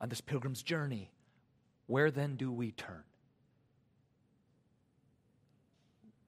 On 0.00 0.08
this 0.08 0.20
pilgrim's 0.20 0.62
journey, 0.62 1.10
where 1.86 2.10
then 2.10 2.36
do 2.36 2.50
we 2.50 2.72
turn? 2.72 3.02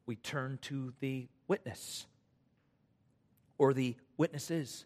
We 0.07 0.17
turn 0.17 0.59
to 0.63 0.93
the 1.01 1.29
witness 1.49 2.07
or 3.57 3.75
the 3.75 3.97
witnesses 4.17 4.85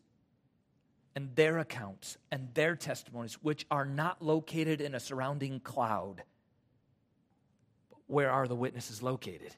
and 1.15 1.35
their 1.37 1.59
accounts 1.59 2.17
and 2.31 2.49
their 2.55 2.75
testimonies, 2.75 3.35
which 3.43 3.67
are 3.71 3.85
not 3.85 4.23
located 4.23 4.81
in 4.81 4.95
a 4.95 5.01
surrounding 5.01 5.61
cloud. 5.61 6.23
Where 8.07 8.31
are 8.31 8.49
the 8.49 8.57
witnesses 8.57 9.03
located? 9.03 9.55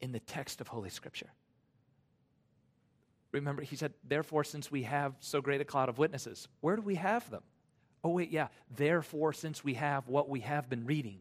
In 0.00 0.12
the 0.12 0.20
text 0.20 0.62
of 0.62 0.68
Holy 0.68 0.88
Scripture. 0.88 1.30
Remember, 3.32 3.62
he 3.62 3.76
said, 3.76 3.92
Therefore, 4.08 4.42
since 4.44 4.70
we 4.70 4.84
have 4.84 5.14
so 5.20 5.42
great 5.42 5.60
a 5.60 5.64
cloud 5.64 5.88
of 5.88 5.98
witnesses, 5.98 6.48
where 6.60 6.76
do 6.76 6.82
we 6.82 6.94
have 6.94 7.28
them? 7.30 7.42
Oh, 8.02 8.10
wait, 8.10 8.30
yeah. 8.30 8.48
Therefore, 8.74 9.32
since 9.34 9.62
we 9.62 9.74
have 9.74 10.08
what 10.08 10.28
we 10.28 10.40
have 10.40 10.70
been 10.70 10.86
reading, 10.86 11.18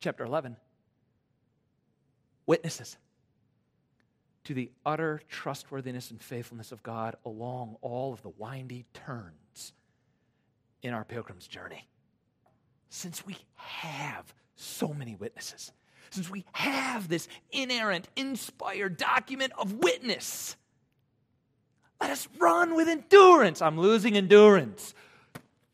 chapter 0.00 0.24
11, 0.24 0.56
witnesses 2.46 2.96
to 4.48 4.54
the 4.54 4.70
utter 4.86 5.20
trustworthiness 5.28 6.10
and 6.10 6.22
faithfulness 6.22 6.72
of 6.72 6.82
God 6.82 7.16
along 7.26 7.76
all 7.82 8.14
of 8.14 8.22
the 8.22 8.30
windy 8.30 8.86
turns 8.94 9.74
in 10.80 10.94
our 10.94 11.04
pilgrim's 11.04 11.46
journey. 11.46 11.86
Since 12.88 13.26
we 13.26 13.36
have 13.56 14.32
so 14.56 14.94
many 14.94 15.16
witnesses, 15.16 15.70
since 16.08 16.30
we 16.30 16.46
have 16.52 17.08
this 17.08 17.28
inerrant, 17.50 18.08
inspired 18.16 18.96
document 18.96 19.52
of 19.58 19.74
witness, 19.74 20.56
let 22.00 22.08
us 22.08 22.26
run 22.38 22.74
with 22.74 22.88
endurance. 22.88 23.60
I'm 23.60 23.78
losing 23.78 24.16
endurance. 24.16 24.94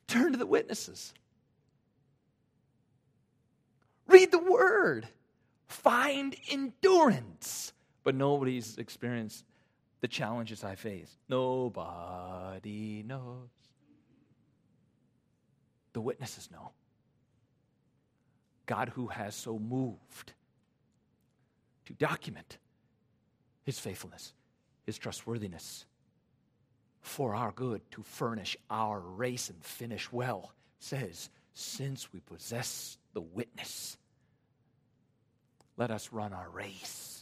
Turn 0.09 0.33
to 0.33 0.39
the 0.39 0.47
witnesses. 0.47 1.15
Read 4.09 4.33
the 4.33 4.39
word. 4.41 5.07
Find 5.69 6.35
endurance. 6.51 7.73
But 8.05 8.15
nobody's 8.15 8.79
experienced 8.79 9.45
the 10.01 10.09
challenges 10.09 10.63
I 10.63 10.75
face. 10.75 11.11
Nobody 11.29 13.03
knows. 13.03 13.49
The 15.95 16.01
witnesses 16.01 16.51
know. 16.53 16.73
God, 18.67 18.91
who 18.91 19.09
has 19.09 19.35
so 19.35 19.59
moved 19.59 20.33
to 21.87 21.93
document 21.95 22.59
his 23.65 23.79
faithfulness, 23.79 24.35
his 24.85 24.99
trustworthiness 24.99 25.87
for 27.01 27.35
our 27.35 27.53
good, 27.53 27.83
to 27.93 28.03
furnish 28.03 28.57
our 28.71 28.99
race 28.99 29.51
and 29.51 29.63
finish 29.63 30.11
well, 30.11 30.53
says, 30.79 31.29
Since 31.53 32.13
we 32.13 32.21
possess 32.21 32.97
the 33.13 33.21
witness, 33.21 33.99
let 35.77 35.91
us 35.91 36.13
run 36.13 36.33
our 36.33 36.49
race. 36.49 37.14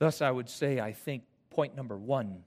Thus, 0.00 0.22
I 0.22 0.30
would 0.30 0.48
say, 0.48 0.80
I 0.80 0.92
think, 0.92 1.22
point 1.50 1.76
number 1.76 1.96
one 1.96 2.42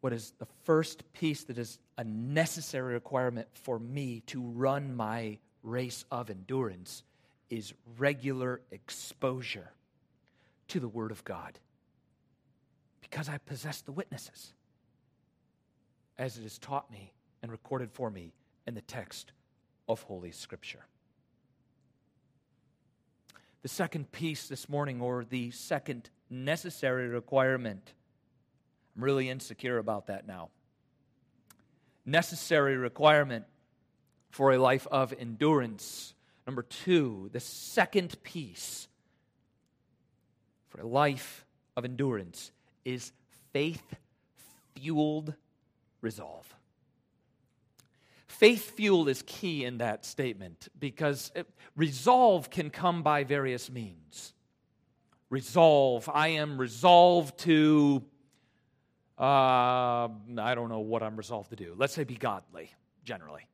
what 0.00 0.12
is 0.14 0.32
the 0.38 0.46
first 0.64 1.10
piece 1.12 1.44
that 1.44 1.58
is 1.58 1.78
a 1.98 2.04
necessary 2.04 2.94
requirement 2.94 3.46
for 3.52 3.78
me 3.78 4.22
to 4.28 4.40
run 4.40 4.96
my 4.96 5.38
race 5.62 6.06
of 6.10 6.30
endurance 6.30 7.02
is 7.50 7.74
regular 7.98 8.62
exposure 8.70 9.70
to 10.68 10.80
the 10.80 10.88
Word 10.88 11.10
of 11.10 11.22
God. 11.24 11.58
Because 13.02 13.28
I 13.28 13.36
possess 13.38 13.82
the 13.82 13.92
witnesses, 13.92 14.54
as 16.16 16.38
it 16.38 16.46
is 16.46 16.58
taught 16.58 16.90
me 16.90 17.12
and 17.42 17.52
recorded 17.52 17.90
for 17.92 18.10
me 18.10 18.32
in 18.66 18.74
the 18.74 18.80
text 18.80 19.32
of 19.86 20.02
Holy 20.02 20.30
Scripture. 20.30 20.86
The 23.62 23.68
second 23.68 24.10
piece 24.10 24.48
this 24.48 24.68
morning, 24.68 25.00
or 25.00 25.24
the 25.24 25.50
second 25.50 26.08
necessary 26.30 27.08
requirement, 27.08 27.92
I'm 28.96 29.04
really 29.04 29.28
insecure 29.28 29.78
about 29.78 30.06
that 30.06 30.26
now. 30.26 30.48
Necessary 32.06 32.76
requirement 32.76 33.44
for 34.30 34.52
a 34.52 34.58
life 34.58 34.86
of 34.90 35.12
endurance. 35.18 36.14
Number 36.46 36.62
two, 36.62 37.28
the 37.32 37.40
second 37.40 38.22
piece 38.22 38.88
for 40.68 40.80
a 40.80 40.86
life 40.86 41.44
of 41.76 41.84
endurance 41.84 42.52
is 42.84 43.12
faith 43.52 43.94
fueled 44.74 45.34
resolve. 46.00 46.54
Faith 48.40 48.70
fuel 48.70 49.06
is 49.06 49.22
key 49.26 49.66
in 49.66 49.76
that 49.76 50.06
statement 50.06 50.68
because 50.78 51.30
resolve 51.76 52.48
can 52.48 52.70
come 52.70 53.02
by 53.02 53.22
various 53.22 53.70
means. 53.70 54.32
Resolve, 55.28 56.08
I 56.08 56.28
am 56.28 56.56
resolved 56.56 57.36
to, 57.40 58.02
uh, 59.18 60.08
I 60.08 60.54
don't 60.54 60.70
know 60.70 60.78
what 60.78 61.02
I'm 61.02 61.16
resolved 61.16 61.50
to 61.50 61.56
do. 61.56 61.74
Let's 61.76 61.92
say 61.92 62.04
be 62.04 62.14
godly, 62.14 62.70
generally. 63.04 63.46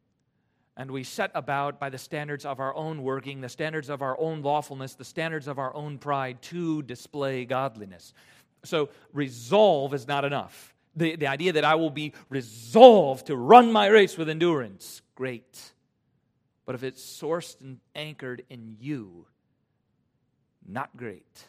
And 0.77 0.93
we 0.93 1.03
set 1.03 1.33
about 1.35 1.81
by 1.81 1.91
the 1.91 1.99
standards 1.99 2.45
of 2.45 2.61
our 2.61 2.73
own 2.77 3.03
working, 3.03 3.41
the 3.41 3.49
standards 3.49 3.91
of 3.91 4.03
our 4.03 4.17
own 4.21 4.41
lawfulness, 4.43 4.95
the 4.95 5.05
standards 5.05 5.49
of 5.49 5.59
our 5.59 5.75
own 5.75 5.99
pride 5.99 6.41
to 6.43 6.83
display 6.83 7.45
godliness. 7.45 8.15
So, 8.65 8.91
resolve 9.13 9.95
is 9.95 10.07
not 10.07 10.25
enough 10.25 10.76
the, 10.97 11.17
the 11.17 11.27
idea 11.27 11.53
that 11.53 11.65
I 11.65 11.75
will 11.75 11.91
be 11.91 12.15
resolved 12.31 13.27
to 13.27 13.37
run 13.37 13.71
my 13.71 13.87
race 13.87 14.17
with 14.17 14.29
endurance, 14.29 15.03
great. 15.15 15.73
But 16.65 16.75
if 16.75 16.83
it's 16.83 17.03
sourced 17.03 17.61
and 17.61 17.79
anchored 17.95 18.43
in 18.49 18.77
you, 18.81 19.27
not 20.67 20.97
great. 20.97 21.45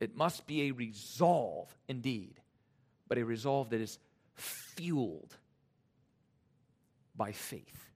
It 0.00 0.16
must 0.16 0.46
be 0.46 0.68
a 0.68 0.70
resolve 0.72 1.74
indeed, 1.88 2.34
but 3.08 3.16
a 3.16 3.24
resolve 3.24 3.70
that 3.70 3.80
is 3.80 3.98
fueled 4.34 5.36
by 7.16 7.30
faith. 7.30 7.86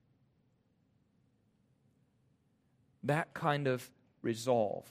That 3.03 3.33
kind 3.33 3.67
of 3.67 3.87
resolve 4.21 4.85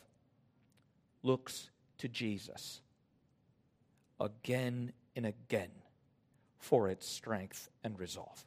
looks 1.22 1.70
to 1.98 2.08
Jesus 2.08 2.80
again 4.20 4.92
and 5.14 5.26
again 5.26 5.70
for 6.59 6.88
its 6.88 7.09
strength 7.09 7.68
and 7.85 7.98
resolve. 7.98 8.44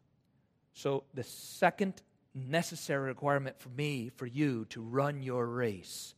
So, 0.74 1.04
the 1.14 1.24
second 1.24 2.02
necessary 2.34 3.08
requirement 3.08 3.60
for 3.60 3.70
me, 3.70 4.10
for 4.16 4.26
you 4.26 4.66
to 4.70 4.82
run 4.82 5.24
your 5.24 5.46
race 5.46 6.14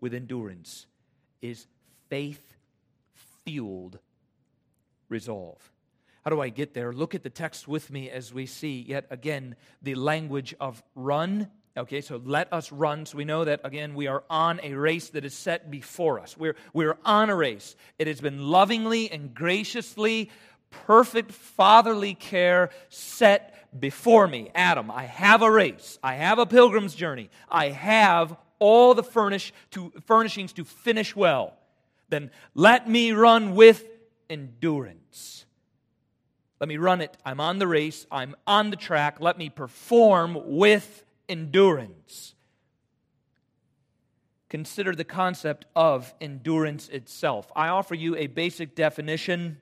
with 0.00 0.14
endurance 0.14 0.86
is 1.42 1.66
faith 2.08 2.56
fueled 3.44 3.98
resolve. 5.08 5.72
How 6.24 6.30
do 6.30 6.40
I 6.40 6.50
get 6.50 6.74
there? 6.74 6.92
Look 6.92 7.14
at 7.14 7.22
the 7.22 7.30
text 7.30 7.66
with 7.66 7.90
me 7.90 8.10
as 8.10 8.32
we 8.32 8.46
see 8.46 8.84
yet 8.86 9.06
again 9.10 9.56
the 9.82 9.94
language 9.94 10.54
of 10.60 10.82
run 10.94 11.50
Okay, 11.78 12.00
so 12.00 12.20
let 12.24 12.52
us 12.52 12.72
run. 12.72 13.06
So 13.06 13.16
we 13.16 13.24
know 13.24 13.44
that, 13.44 13.60
again, 13.62 13.94
we 13.94 14.08
are 14.08 14.24
on 14.28 14.58
a 14.64 14.74
race 14.74 15.10
that 15.10 15.24
is 15.24 15.32
set 15.32 15.70
before 15.70 16.18
us. 16.18 16.36
We're, 16.36 16.56
we're 16.72 16.98
on 17.04 17.30
a 17.30 17.36
race. 17.36 17.76
It 17.98 18.08
has 18.08 18.20
been 18.20 18.48
lovingly 18.48 19.10
and 19.12 19.32
graciously, 19.32 20.30
perfect 20.70 21.30
fatherly 21.30 22.14
care 22.14 22.70
set 22.88 23.54
before 23.78 24.26
me. 24.26 24.50
Adam, 24.56 24.90
I 24.90 25.04
have 25.04 25.40
a 25.42 25.50
race. 25.50 26.00
I 26.02 26.14
have 26.14 26.40
a 26.40 26.46
pilgrim's 26.46 26.96
journey. 26.96 27.30
I 27.48 27.68
have 27.68 28.36
all 28.58 28.94
the 28.94 29.04
furnish 29.04 29.52
to, 29.70 29.92
furnishings 30.04 30.52
to 30.54 30.64
finish 30.64 31.14
well. 31.14 31.54
Then 32.08 32.32
let 32.54 32.88
me 32.88 33.12
run 33.12 33.54
with 33.54 33.84
endurance. 34.28 35.44
Let 36.58 36.68
me 36.68 36.76
run 36.76 37.00
it. 37.02 37.16
I'm 37.24 37.38
on 37.38 37.60
the 37.60 37.68
race. 37.68 38.04
I'm 38.10 38.34
on 38.48 38.70
the 38.70 38.76
track. 38.76 39.18
Let 39.20 39.38
me 39.38 39.48
perform 39.48 40.56
with 40.56 41.04
endurance. 41.28 42.34
Consider 44.48 44.94
the 44.94 45.04
concept 45.04 45.66
of 45.76 46.14
endurance 46.20 46.88
itself. 46.88 47.50
I 47.54 47.68
offer 47.68 47.94
you 47.94 48.16
a 48.16 48.28
basic 48.28 48.74
definition 48.74 49.58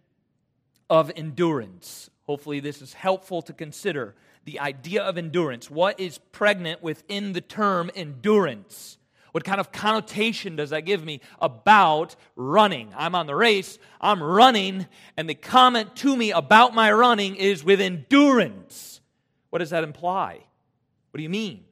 of 0.89 1.11
endurance. 1.17 2.09
Hopefully, 2.27 2.61
this 2.61 2.83
is 2.83 2.93
helpful 2.93 3.43
to 3.43 3.53
consider 3.53 4.15
the 4.45 4.61
idea 4.61 5.03
of 5.03 5.19
endurance. 5.19 5.71
What 5.71 5.99
is 5.99 6.19
pregnant 6.19 6.83
within 6.83 7.33
the 7.33 7.41
term 7.41 7.91
endurance? 7.95 8.97
What 9.33 9.45
kind 9.45 9.61
of 9.61 9.71
connotation 9.71 10.57
does 10.57 10.71
that 10.71 10.87
give 10.87 11.05
me 11.05 11.21
about 11.43 12.17
running? 12.37 12.93
I'm 12.97 13.15
on 13.15 13.27
the 13.27 13.35
race, 13.35 13.79
I'm 14.01 14.23
running, 14.23 14.87
and 15.17 15.29
the 15.29 15.35
comment 15.35 15.95
to 15.97 16.17
me 16.17 16.31
about 16.31 16.75
my 16.75 16.91
running 16.91 17.37
is 17.37 17.63
with 17.63 17.81
endurance. 17.81 19.01
What 19.51 19.59
does 19.59 19.71
that 19.71 19.85
imply? 19.85 20.41
What 21.17 21.21
do 21.21 21.23
you 21.23 21.31
mean? 21.31 21.65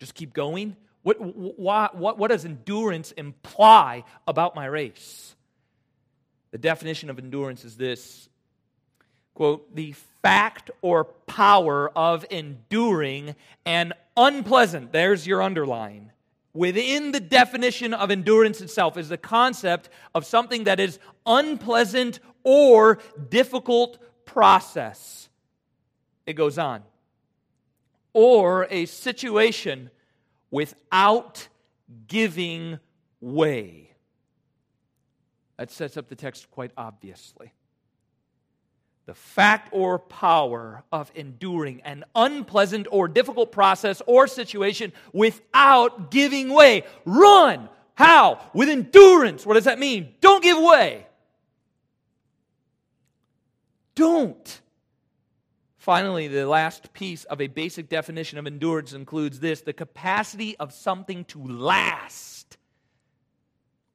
Just 0.00 0.16
keep 0.16 0.34
going? 0.34 0.74
What, 1.04 1.20
what, 1.20 1.96
what, 1.96 2.18
what 2.18 2.32
does 2.32 2.44
endurance 2.44 3.12
imply 3.12 4.02
about 4.26 4.56
my 4.56 4.66
race? 4.66 5.36
The 6.50 6.58
definition 6.58 7.08
of 7.08 7.16
endurance 7.20 7.64
is 7.64 7.76
this 7.76 8.28
quote, 9.34 9.72
the 9.76 9.92
fact 10.20 10.72
or 10.80 11.04
power 11.04 11.96
of 11.96 12.26
enduring 12.28 13.36
an 13.64 13.92
unpleasant, 14.16 14.90
there's 14.90 15.28
your 15.28 15.42
underline. 15.42 16.10
Within 16.52 17.12
the 17.12 17.20
definition 17.20 17.94
of 17.94 18.10
endurance 18.10 18.60
itself 18.60 18.96
is 18.96 19.10
the 19.10 19.16
concept 19.16 19.90
of 20.12 20.26
something 20.26 20.64
that 20.64 20.80
is 20.80 20.98
unpleasant 21.24 22.18
or 22.42 22.98
difficult 23.30 23.98
process. 24.24 25.28
It 26.26 26.32
goes 26.32 26.58
on 26.58 26.82
or 28.12 28.66
a 28.70 28.86
situation 28.86 29.90
without 30.50 31.48
giving 32.06 32.78
way. 33.20 33.90
That 35.56 35.70
sets 35.70 35.96
up 35.96 36.08
the 36.08 36.16
text 36.16 36.50
quite 36.50 36.72
obviously. 36.76 37.52
The 39.06 39.14
fact 39.14 39.70
or 39.72 39.98
power 39.98 40.84
of 40.92 41.10
enduring 41.14 41.80
an 41.82 42.04
unpleasant 42.14 42.86
or 42.90 43.08
difficult 43.08 43.50
process 43.50 44.00
or 44.06 44.28
situation 44.28 44.92
without 45.12 46.10
giving 46.10 46.50
way. 46.50 46.84
Run! 47.04 47.68
How? 47.94 48.40
With 48.54 48.68
endurance. 48.68 49.44
What 49.44 49.54
does 49.54 49.64
that 49.64 49.78
mean? 49.78 50.14
Don't 50.20 50.42
give 50.42 50.58
way. 50.58 51.06
Don't. 53.94 54.61
Finally, 55.82 56.28
the 56.28 56.46
last 56.46 56.92
piece 56.92 57.24
of 57.24 57.40
a 57.40 57.48
basic 57.48 57.88
definition 57.88 58.38
of 58.38 58.46
endurance 58.46 58.92
includes 58.92 59.40
this 59.40 59.62
the 59.62 59.72
capacity 59.72 60.56
of 60.58 60.72
something 60.72 61.24
to 61.24 61.42
last 61.42 62.56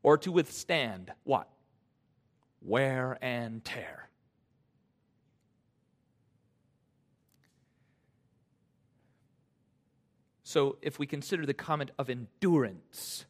or 0.03 0.17
to 0.17 0.29
withstand 0.29 1.13
what? 1.23 1.47
Wear 2.61 3.17
and 3.21 3.63
tear. 3.63 4.09
So, 10.43 10.75
if 10.81 10.99
we 10.99 11.07
consider 11.07 11.45
the 11.45 11.53
comment 11.53 11.91
of 11.97 12.09
endurance 12.09 13.23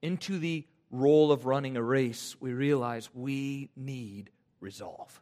into 0.00 0.38
the 0.38 0.66
role 0.90 1.30
of 1.30 1.44
running 1.44 1.76
a 1.76 1.82
race, 1.82 2.36
we 2.40 2.54
realize 2.54 3.10
we 3.12 3.68
need 3.76 4.30
resolve. 4.60 5.20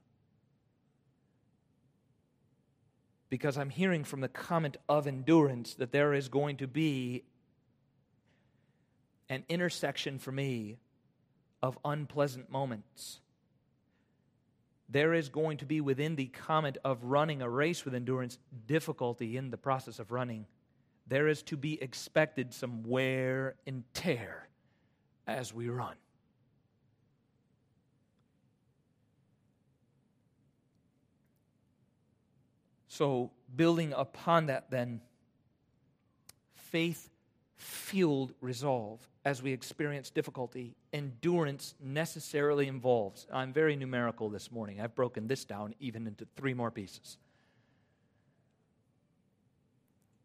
Because 3.30 3.56
I'm 3.56 3.70
hearing 3.70 4.04
from 4.04 4.20
the 4.20 4.28
comment 4.28 4.76
of 4.88 5.06
endurance 5.06 5.74
that 5.74 5.92
there 5.92 6.12
is 6.12 6.28
going 6.28 6.56
to 6.58 6.66
be 6.66 7.22
an 9.28 9.44
intersection 9.48 10.18
for 10.18 10.32
me 10.32 10.78
of 11.62 11.78
unpleasant 11.84 12.50
moments. 12.50 13.20
There 14.88 15.14
is 15.14 15.28
going 15.28 15.58
to 15.58 15.64
be 15.64 15.80
within 15.80 16.16
the 16.16 16.26
comment 16.26 16.78
of 16.84 17.04
running 17.04 17.40
a 17.40 17.48
race 17.48 17.84
with 17.84 17.94
endurance 17.94 18.38
difficulty 18.66 19.36
in 19.36 19.50
the 19.50 19.56
process 19.56 20.00
of 20.00 20.10
running. 20.10 20.46
There 21.06 21.28
is 21.28 21.42
to 21.44 21.56
be 21.56 21.80
expected 21.80 22.52
some 22.52 22.82
wear 22.82 23.54
and 23.68 23.84
tear 23.94 24.48
as 25.28 25.54
we 25.54 25.68
run. 25.68 25.94
So, 33.00 33.30
building 33.56 33.94
upon 33.96 34.46
that, 34.46 34.70
then, 34.70 35.00
faith 36.52 37.08
fueled 37.56 38.34
resolve 38.42 39.00
as 39.24 39.42
we 39.42 39.54
experience 39.54 40.10
difficulty, 40.10 40.74
endurance 40.92 41.74
necessarily 41.82 42.68
involves. 42.68 43.26
I'm 43.32 43.54
very 43.54 43.74
numerical 43.74 44.28
this 44.28 44.52
morning. 44.52 44.82
I've 44.82 44.94
broken 44.94 45.28
this 45.28 45.46
down 45.46 45.74
even 45.80 46.06
into 46.06 46.26
three 46.36 46.52
more 46.52 46.70
pieces. 46.70 47.16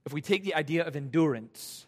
If 0.06 0.12
we 0.12 0.20
take 0.20 0.44
the 0.44 0.56
idea 0.56 0.86
of 0.86 0.98
endurance, 0.98 1.88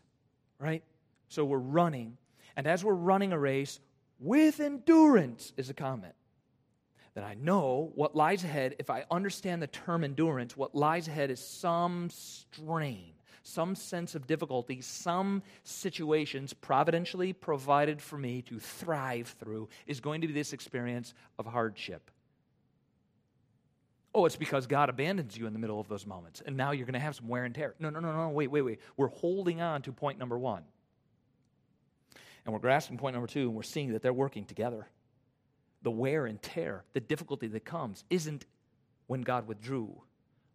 right? 0.57 0.83
So 1.27 1.43
we're 1.43 1.57
running, 1.57 2.15
and 2.55 2.65
as 2.65 2.81
we're 2.81 2.93
running 2.93 3.33
a 3.33 3.37
race 3.37 3.81
with 4.21 4.61
endurance, 4.61 5.51
is 5.57 5.69
a 5.69 5.73
comment 5.73 6.13
that 7.17 7.25
I 7.25 7.33
know 7.33 7.91
what 7.95 8.15
lies 8.15 8.43
ahead, 8.43 8.75
if 8.77 8.91
I 8.91 9.03
understand 9.09 9.59
the 9.59 9.65
term 9.65 10.03
endurance, 10.03 10.55
what 10.55 10.75
lies 10.75 11.07
ahead 11.07 11.31
is 11.31 11.39
some 11.39 12.11
strain, 12.11 13.13
some 13.41 13.73
sense 13.73 14.13
of 14.13 14.27
difficulty, 14.27 14.81
some 14.81 15.41
situations 15.63 16.53
providentially 16.53 17.33
provided 17.33 18.03
for 18.03 18.19
me 18.19 18.43
to 18.43 18.59
thrive 18.59 19.35
through 19.39 19.67
is 19.87 19.99
going 19.99 20.21
to 20.21 20.27
be 20.27 20.33
this 20.33 20.53
experience 20.53 21.15
of 21.39 21.47
hardship. 21.47 22.11
Oh, 24.13 24.25
it's 24.25 24.35
because 24.35 24.67
God 24.67 24.89
abandons 24.89 25.35
you 25.35 25.47
in 25.47 25.53
the 25.53 25.59
middle 25.59 25.79
of 25.79 25.87
those 25.87 26.05
moments, 26.05 26.43
and 26.45 26.55
now 26.55 26.69
you're 26.69 26.85
going 26.85 26.93
to 26.93 26.99
have 26.99 27.15
some 27.15 27.27
wear 27.29 27.45
and 27.45 27.55
tear. 27.55 27.73
No, 27.79 27.89
no, 27.89 27.99
no, 27.99 28.11
no, 28.11 28.29
wait, 28.29 28.51
wait, 28.51 28.61
wait. 28.61 28.79
We're 28.95 29.07
holding 29.07 29.59
on 29.59 29.81
to 29.81 29.91
point 29.91 30.19
number 30.19 30.37
one. 30.37 30.61
And 32.45 32.53
we're 32.53 32.59
grasping 32.59 32.99
point 32.99 33.15
number 33.15 33.27
two, 33.27 33.47
and 33.47 33.55
we're 33.55 33.63
seeing 33.63 33.93
that 33.93 34.03
they're 34.03 34.13
working 34.13 34.45
together 34.45 34.87
the 35.87 35.91
wear 35.91 36.25
and 36.25 36.41
tear, 36.41 36.83
the 36.91 36.99
difficulty 36.99 37.47
that 37.47 37.63
comes, 37.63 38.03
isn't 38.09 38.45
when 39.05 39.21
God 39.21 39.47
withdrew, 39.47 40.01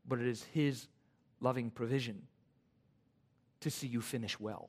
but 0.07 0.19
it 0.19 0.27
is 0.27 0.43
His 0.53 0.89
loving 1.41 1.71
provision 1.71 2.21
to 3.61 3.71
see 3.71 3.87
you 3.87 4.03
finish 4.03 4.39
well. 4.39 4.69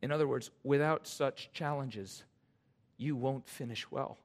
In 0.00 0.10
other 0.10 0.26
words, 0.26 0.50
without 0.64 1.06
such 1.06 1.50
challenges, 1.52 2.22
you 2.96 3.16
won't 3.16 3.46
finish 3.46 3.90
well. 3.90 4.16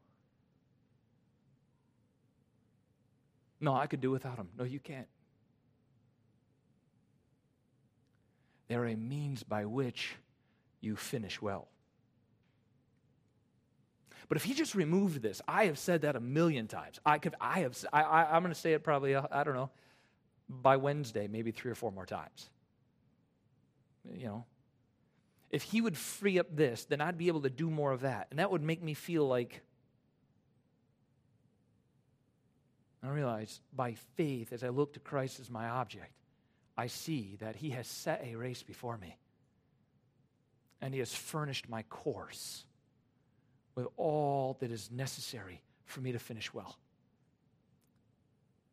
No, 3.60 3.76
I 3.76 3.88
could 3.88 4.00
do 4.00 4.10
without 4.10 4.38
them. 4.38 4.48
No, 4.58 4.64
you 4.64 4.80
can't. 4.80 5.10
They're 8.70 8.86
a 8.86 8.96
means 8.96 9.44
by 9.44 9.66
which 9.66 10.16
you 10.80 10.96
finish 10.96 11.42
well. 11.42 11.68
But 14.30 14.38
if 14.38 14.44
he 14.44 14.54
just 14.54 14.76
removed 14.76 15.22
this, 15.22 15.42
I 15.48 15.66
have 15.66 15.78
said 15.78 16.02
that 16.02 16.16
a 16.16 16.20
million 16.20 16.68
times. 16.68 17.00
I 17.06 17.18
could, 17.18 17.36
I 17.40 17.60
have, 17.62 17.78
I, 17.92 18.02
I, 18.02 18.36
am 18.36 18.44
going 18.44 18.54
to 18.54 18.60
say 18.60 18.74
it 18.74 18.84
probably, 18.84 19.16
uh, 19.16 19.24
I 19.32 19.44
don't 19.44 19.56
know, 19.56 19.70
by 20.50 20.78
Wednesday, 20.78 21.28
maybe 21.28 21.52
three 21.52 21.72
or 21.72 21.76
four 21.76 21.92
more 21.92 22.06
times. 22.06 22.50
You 24.14 24.26
know, 24.26 24.46
if 25.50 25.64
he 25.64 25.82
would 25.82 25.98
free 25.98 26.40
up 26.40 26.48
this, 26.56 26.86
then 26.86 27.02
I'd 27.02 27.18
be 27.18 27.28
able 27.28 27.42
to 27.42 27.50
do 27.50 27.70
more 27.70 27.92
of 27.92 28.02
that. 28.02 28.28
And 28.30 28.40
that 28.40 28.52
would 28.52 28.64
make 28.64 28.82
me 28.82 28.94
feel 28.94 29.28
like 29.28 29.62
I 33.04 33.10
realize 33.10 33.60
by 33.76 33.96
faith, 34.16 34.54
as 34.54 34.64
I 34.64 34.70
look 34.70 34.94
to 34.94 35.00
Christ 35.00 35.40
as 35.40 35.50
my 35.50 35.68
object, 35.68 36.14
I 36.78 36.88
see 36.88 37.38
that 37.40 37.56
he 37.58 37.72
has 37.72 37.86
set 37.88 38.26
a 38.26 38.36
race 38.36 38.64
before 38.64 38.98
me. 38.98 39.18
And 40.82 40.94
he 40.94 41.00
has 41.00 41.14
furnished 41.14 41.70
my 41.70 41.84
course 41.84 42.66
with 43.76 43.88
all 43.98 44.58
that 44.60 44.72
is 44.72 44.92
necessary 44.92 45.62
for 45.86 46.02
me 46.02 46.12
to 46.12 46.20
finish 46.20 46.54
well. 46.54 46.78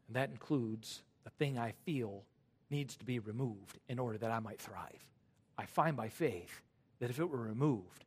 And 0.07 0.17
that 0.17 0.31
includes 0.31 1.03
the 1.25 1.31
thing 1.31 1.59
I 1.59 1.73
feel 1.85 2.25
needs 2.71 2.97
to 2.97 3.05
be 3.05 3.19
removed 3.19 3.79
in 3.89 3.99
order 3.99 4.19
that 4.19 4.31
I 4.31 4.41
might 4.41 4.61
thrive. 4.61 5.07
I 5.59 5.67
find 5.67 5.97
by 5.97 6.09
faith 6.09 6.63
that 7.01 7.11
if 7.11 7.19
it 7.19 7.29
were 7.29 7.39
removed, 7.39 8.05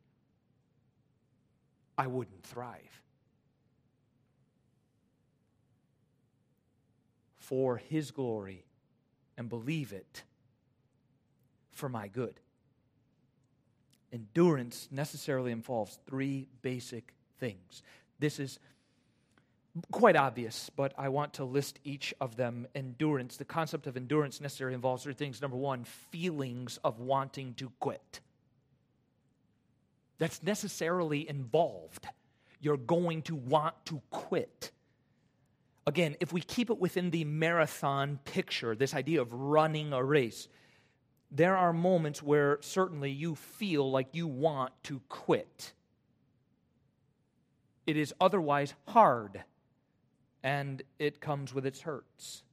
I 1.96 2.06
wouldn't 2.06 2.42
thrive. 2.42 3.02
For 7.38 7.76
his 7.76 8.10
glory 8.10 8.64
and 9.36 9.48
believe 9.48 9.92
it 9.92 10.22
for 11.70 11.88
my 11.88 12.08
good 12.08 12.40
endurance 14.14 14.88
necessarily 14.90 15.52
involves 15.52 15.98
three 16.06 16.46
basic 16.62 17.12
things. 17.38 17.82
This 18.20 18.38
is 18.38 18.60
quite 19.90 20.14
obvious, 20.14 20.70
but 20.76 20.94
I 20.96 21.08
want 21.08 21.34
to 21.34 21.44
list 21.44 21.80
each 21.82 22.14
of 22.20 22.36
them. 22.36 22.68
Endurance, 22.74 23.36
the 23.36 23.44
concept 23.44 23.88
of 23.88 23.96
endurance 23.96 24.40
necessarily 24.40 24.74
involves 24.74 25.02
three 25.02 25.14
things. 25.14 25.42
Number 25.42 25.56
one, 25.56 25.84
feelings 25.84 26.78
of 26.84 27.00
wanting 27.00 27.54
to 27.54 27.72
quit. 27.80 28.20
That's 30.18 30.42
necessarily 30.44 31.28
involved. 31.28 32.06
You're 32.60 32.76
going 32.76 33.22
to 33.22 33.34
want 33.34 33.74
to 33.86 34.00
quit. 34.10 34.70
Again, 35.86 36.16
if 36.20 36.32
we 36.32 36.40
keep 36.40 36.70
it 36.70 36.78
within 36.78 37.10
the 37.10 37.24
marathon 37.24 38.20
picture, 38.24 38.76
this 38.76 38.94
idea 38.94 39.20
of 39.20 39.32
running 39.32 39.92
a 39.92 40.02
race, 40.02 40.48
there 41.34 41.56
are 41.56 41.72
moments 41.72 42.22
where 42.22 42.58
certainly 42.60 43.10
you 43.10 43.34
feel 43.34 43.90
like 43.90 44.06
you 44.12 44.28
want 44.28 44.72
to 44.84 45.00
quit. 45.08 45.72
It 47.88 47.96
is 47.96 48.14
otherwise 48.20 48.72
hard, 48.86 49.42
and 50.44 50.80
it 51.00 51.20
comes 51.20 51.52
with 51.52 51.66
its 51.66 51.80
hurts. 51.80 52.44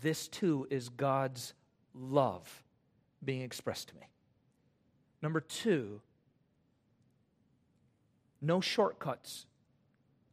This 0.00 0.28
too 0.28 0.68
is 0.70 0.90
God's 0.90 1.54
love 1.94 2.62
being 3.24 3.40
expressed 3.40 3.88
to 3.88 3.96
me. 3.96 4.06
Number 5.22 5.40
two, 5.40 6.02
no 8.42 8.60
shortcuts 8.60 9.46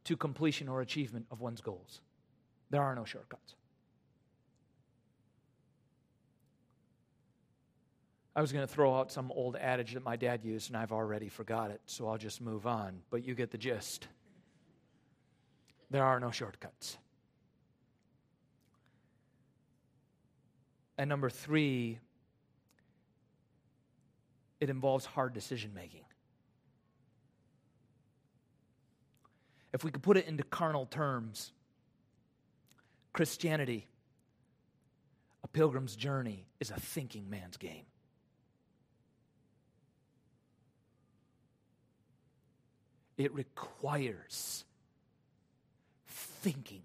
to 0.04 0.16
completion 0.16 0.68
or 0.68 0.82
achievement 0.82 1.26
of 1.30 1.40
one's 1.40 1.62
goals. 1.62 2.02
There 2.68 2.82
are 2.82 2.94
no 2.94 3.06
shortcuts. 3.06 3.54
I 8.36 8.42
was 8.42 8.52
going 8.52 8.66
to 8.66 8.72
throw 8.72 8.94
out 8.94 9.10
some 9.10 9.32
old 9.32 9.56
adage 9.56 9.94
that 9.94 10.04
my 10.04 10.16
dad 10.16 10.44
used, 10.44 10.68
and 10.68 10.76
I've 10.76 10.92
already 10.92 11.30
forgot 11.30 11.70
it, 11.70 11.80
so 11.86 12.06
I'll 12.06 12.18
just 12.18 12.42
move 12.42 12.66
on. 12.66 13.00
But 13.08 13.24
you 13.24 13.34
get 13.34 13.50
the 13.50 13.56
gist. 13.56 14.08
There 15.90 16.04
are 16.04 16.20
no 16.20 16.30
shortcuts. 16.30 16.98
And 20.98 21.08
number 21.08 21.30
three, 21.30 21.98
it 24.60 24.68
involves 24.68 25.06
hard 25.06 25.32
decision 25.32 25.72
making. 25.74 26.04
If 29.72 29.82
we 29.82 29.90
could 29.90 30.02
put 30.02 30.18
it 30.18 30.26
into 30.26 30.42
carnal 30.42 30.84
terms, 30.84 31.52
Christianity, 33.14 33.86
a 35.42 35.48
pilgrim's 35.48 35.96
journey, 35.96 36.46
is 36.60 36.70
a 36.70 36.78
thinking 36.78 37.30
man's 37.30 37.56
game. 37.56 37.86
It 43.16 43.34
requires 43.34 44.64
thinking, 46.06 46.82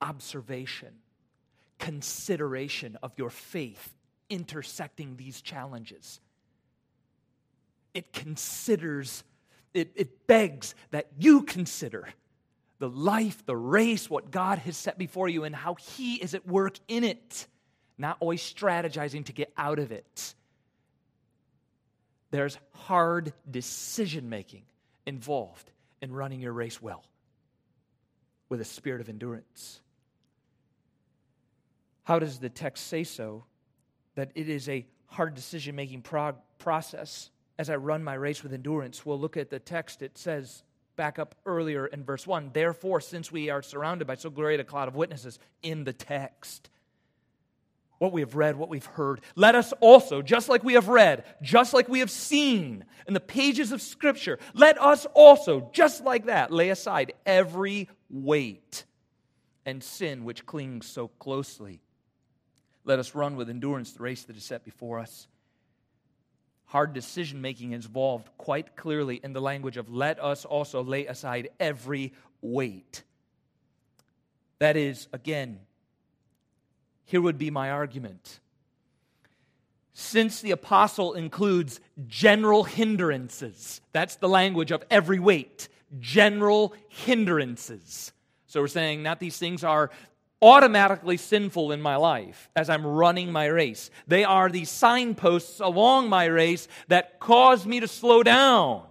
observation, 0.00 0.94
consideration 1.78 2.96
of 3.02 3.12
your 3.16 3.30
faith 3.30 3.94
intersecting 4.30 5.16
these 5.16 5.40
challenges. 5.40 6.20
It 7.94 8.12
considers, 8.12 9.24
it, 9.74 9.90
it 9.96 10.26
begs 10.26 10.74
that 10.90 11.08
you 11.18 11.42
consider 11.42 12.08
the 12.78 12.88
life, 12.88 13.44
the 13.44 13.56
race, 13.56 14.08
what 14.08 14.30
God 14.30 14.58
has 14.60 14.76
set 14.76 14.98
before 14.98 15.28
you, 15.28 15.44
and 15.44 15.54
how 15.54 15.74
He 15.74 16.14
is 16.14 16.34
at 16.34 16.46
work 16.46 16.78
in 16.86 17.02
it, 17.02 17.46
not 17.96 18.16
always 18.20 18.40
strategizing 18.40 19.24
to 19.24 19.32
get 19.32 19.52
out 19.56 19.78
of 19.78 19.90
it. 19.90 20.34
There's 22.30 22.58
hard 22.72 23.32
decision 23.50 24.28
making 24.28 24.62
involved 25.06 25.70
in 26.00 26.12
running 26.12 26.40
your 26.40 26.52
race 26.52 26.80
well 26.80 27.04
with 28.48 28.60
a 28.60 28.64
spirit 28.64 29.00
of 29.00 29.08
endurance. 29.08 29.80
How 32.04 32.18
does 32.18 32.38
the 32.38 32.48
text 32.48 32.86
say 32.86 33.04
so? 33.04 33.44
That 34.14 34.30
it 34.34 34.48
is 34.48 34.68
a 34.68 34.86
hard 35.06 35.34
decision 35.34 35.76
making 35.76 36.02
prog- 36.02 36.40
process 36.58 37.30
as 37.58 37.70
I 37.70 37.76
run 37.76 38.04
my 38.04 38.14
race 38.14 38.42
with 38.42 38.52
endurance. 38.52 39.04
We'll 39.04 39.18
look 39.18 39.36
at 39.36 39.50
the 39.50 39.58
text. 39.58 40.02
It 40.02 40.16
says, 40.16 40.62
back 40.96 41.18
up 41.18 41.34
earlier 41.46 41.86
in 41.86 42.04
verse 42.04 42.26
1 42.26 42.50
Therefore, 42.52 43.00
since 43.00 43.32
we 43.32 43.48
are 43.48 43.62
surrounded 43.62 44.06
by 44.06 44.16
so 44.16 44.28
great 44.28 44.60
a 44.60 44.64
cloud 44.64 44.88
of 44.88 44.96
witnesses 44.96 45.38
in 45.62 45.84
the 45.84 45.92
text, 45.94 46.68
what 47.98 48.12
we 48.12 48.20
have 48.20 48.34
read, 48.34 48.56
what 48.56 48.68
we've 48.68 48.84
heard. 48.84 49.20
Let 49.34 49.54
us 49.54 49.72
also, 49.80 50.22
just 50.22 50.48
like 50.48 50.62
we 50.62 50.74
have 50.74 50.88
read, 50.88 51.24
just 51.42 51.74
like 51.74 51.88
we 51.88 52.00
have 52.00 52.10
seen 52.10 52.84
in 53.06 53.14
the 53.14 53.20
pages 53.20 53.72
of 53.72 53.82
Scripture, 53.82 54.38
let 54.54 54.80
us 54.80 55.06
also, 55.14 55.70
just 55.72 56.04
like 56.04 56.26
that, 56.26 56.52
lay 56.52 56.70
aside 56.70 57.12
every 57.26 57.88
weight 58.10 58.84
and 59.66 59.82
sin 59.82 60.24
which 60.24 60.46
clings 60.46 60.86
so 60.86 61.08
closely. 61.08 61.80
Let 62.84 62.98
us 62.98 63.14
run 63.14 63.36
with 63.36 63.50
endurance 63.50 63.92
the 63.92 64.02
race 64.02 64.24
that 64.24 64.36
is 64.36 64.44
set 64.44 64.64
before 64.64 64.98
us. 64.98 65.28
Hard 66.66 66.92
decision 66.92 67.40
making 67.40 67.72
is 67.72 67.86
involved 67.86 68.28
quite 68.38 68.76
clearly 68.76 69.20
in 69.22 69.32
the 69.32 69.40
language 69.40 69.76
of 69.76 69.90
let 69.90 70.22
us 70.22 70.44
also 70.44 70.82
lay 70.82 71.06
aside 71.06 71.48
every 71.58 72.12
weight. 72.40 73.02
That 74.58 74.76
is, 74.76 75.08
again, 75.12 75.60
here 77.08 77.22
would 77.22 77.38
be 77.38 77.50
my 77.50 77.70
argument. 77.70 78.38
Since 79.94 80.42
the 80.42 80.50
apostle 80.50 81.14
includes 81.14 81.80
general 82.06 82.64
hindrances, 82.64 83.80
that's 83.92 84.16
the 84.16 84.28
language 84.28 84.70
of 84.72 84.84
every 84.90 85.18
weight, 85.18 85.68
general 85.98 86.74
hindrances. 86.88 88.12
So 88.46 88.60
we're 88.60 88.68
saying 88.68 89.02
not 89.02 89.20
these 89.20 89.38
things 89.38 89.64
are 89.64 89.90
automatically 90.42 91.16
sinful 91.16 91.72
in 91.72 91.80
my 91.80 91.96
life 91.96 92.50
as 92.54 92.68
I'm 92.68 92.86
running 92.86 93.32
my 93.32 93.46
race. 93.46 93.90
They 94.06 94.22
are 94.22 94.50
the 94.50 94.66
signposts 94.66 95.60
along 95.60 96.10
my 96.10 96.26
race 96.26 96.68
that 96.88 97.20
cause 97.20 97.64
me 97.64 97.80
to 97.80 97.88
slow 97.88 98.22
down. 98.22 98.82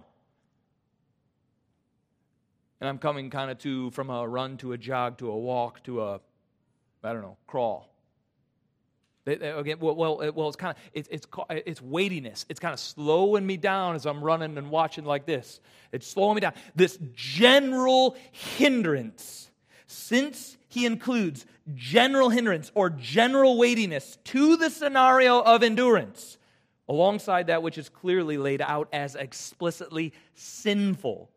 And 2.80 2.88
I'm 2.88 2.98
coming 2.98 3.30
kind 3.30 3.52
of 3.52 3.58
to 3.58 3.92
from 3.92 4.10
a 4.10 4.26
run 4.26 4.56
to 4.56 4.72
a 4.72 4.76
jog 4.76 5.18
to 5.18 5.30
a 5.30 5.38
walk 5.38 5.84
to 5.84 6.02
a, 6.02 6.20
I 7.04 7.12
don't 7.12 7.22
know, 7.22 7.36
crawl. 7.46 7.88
Again, 9.32 9.78
well, 9.80 9.94
well, 9.94 10.32
well 10.34 10.48
it's 10.48 10.56
kind 10.56 10.76
of 10.76 10.82
it's 10.92 11.26
it's 11.50 11.82
weightiness. 11.82 12.46
It's 12.48 12.60
kind 12.60 12.72
of 12.72 12.80
slowing 12.80 13.46
me 13.46 13.56
down 13.56 13.94
as 13.94 14.06
I'm 14.06 14.22
running 14.22 14.56
and 14.58 14.70
watching 14.70 15.04
like 15.04 15.26
this. 15.26 15.60
It's 15.92 16.06
slowing 16.06 16.36
me 16.36 16.40
down. 16.40 16.54
This 16.74 16.98
general 17.14 18.16
hindrance, 18.32 19.50
since 19.86 20.56
he 20.68 20.86
includes 20.86 21.46
general 21.74 22.30
hindrance 22.30 22.70
or 22.74 22.90
general 22.90 23.58
weightiness 23.58 24.18
to 24.24 24.56
the 24.56 24.70
scenario 24.70 25.40
of 25.40 25.62
endurance, 25.62 26.38
alongside 26.88 27.48
that 27.48 27.62
which 27.62 27.78
is 27.78 27.88
clearly 27.88 28.38
laid 28.38 28.62
out 28.62 28.88
as 28.92 29.14
explicitly 29.14 30.12
sinful, 30.34 31.30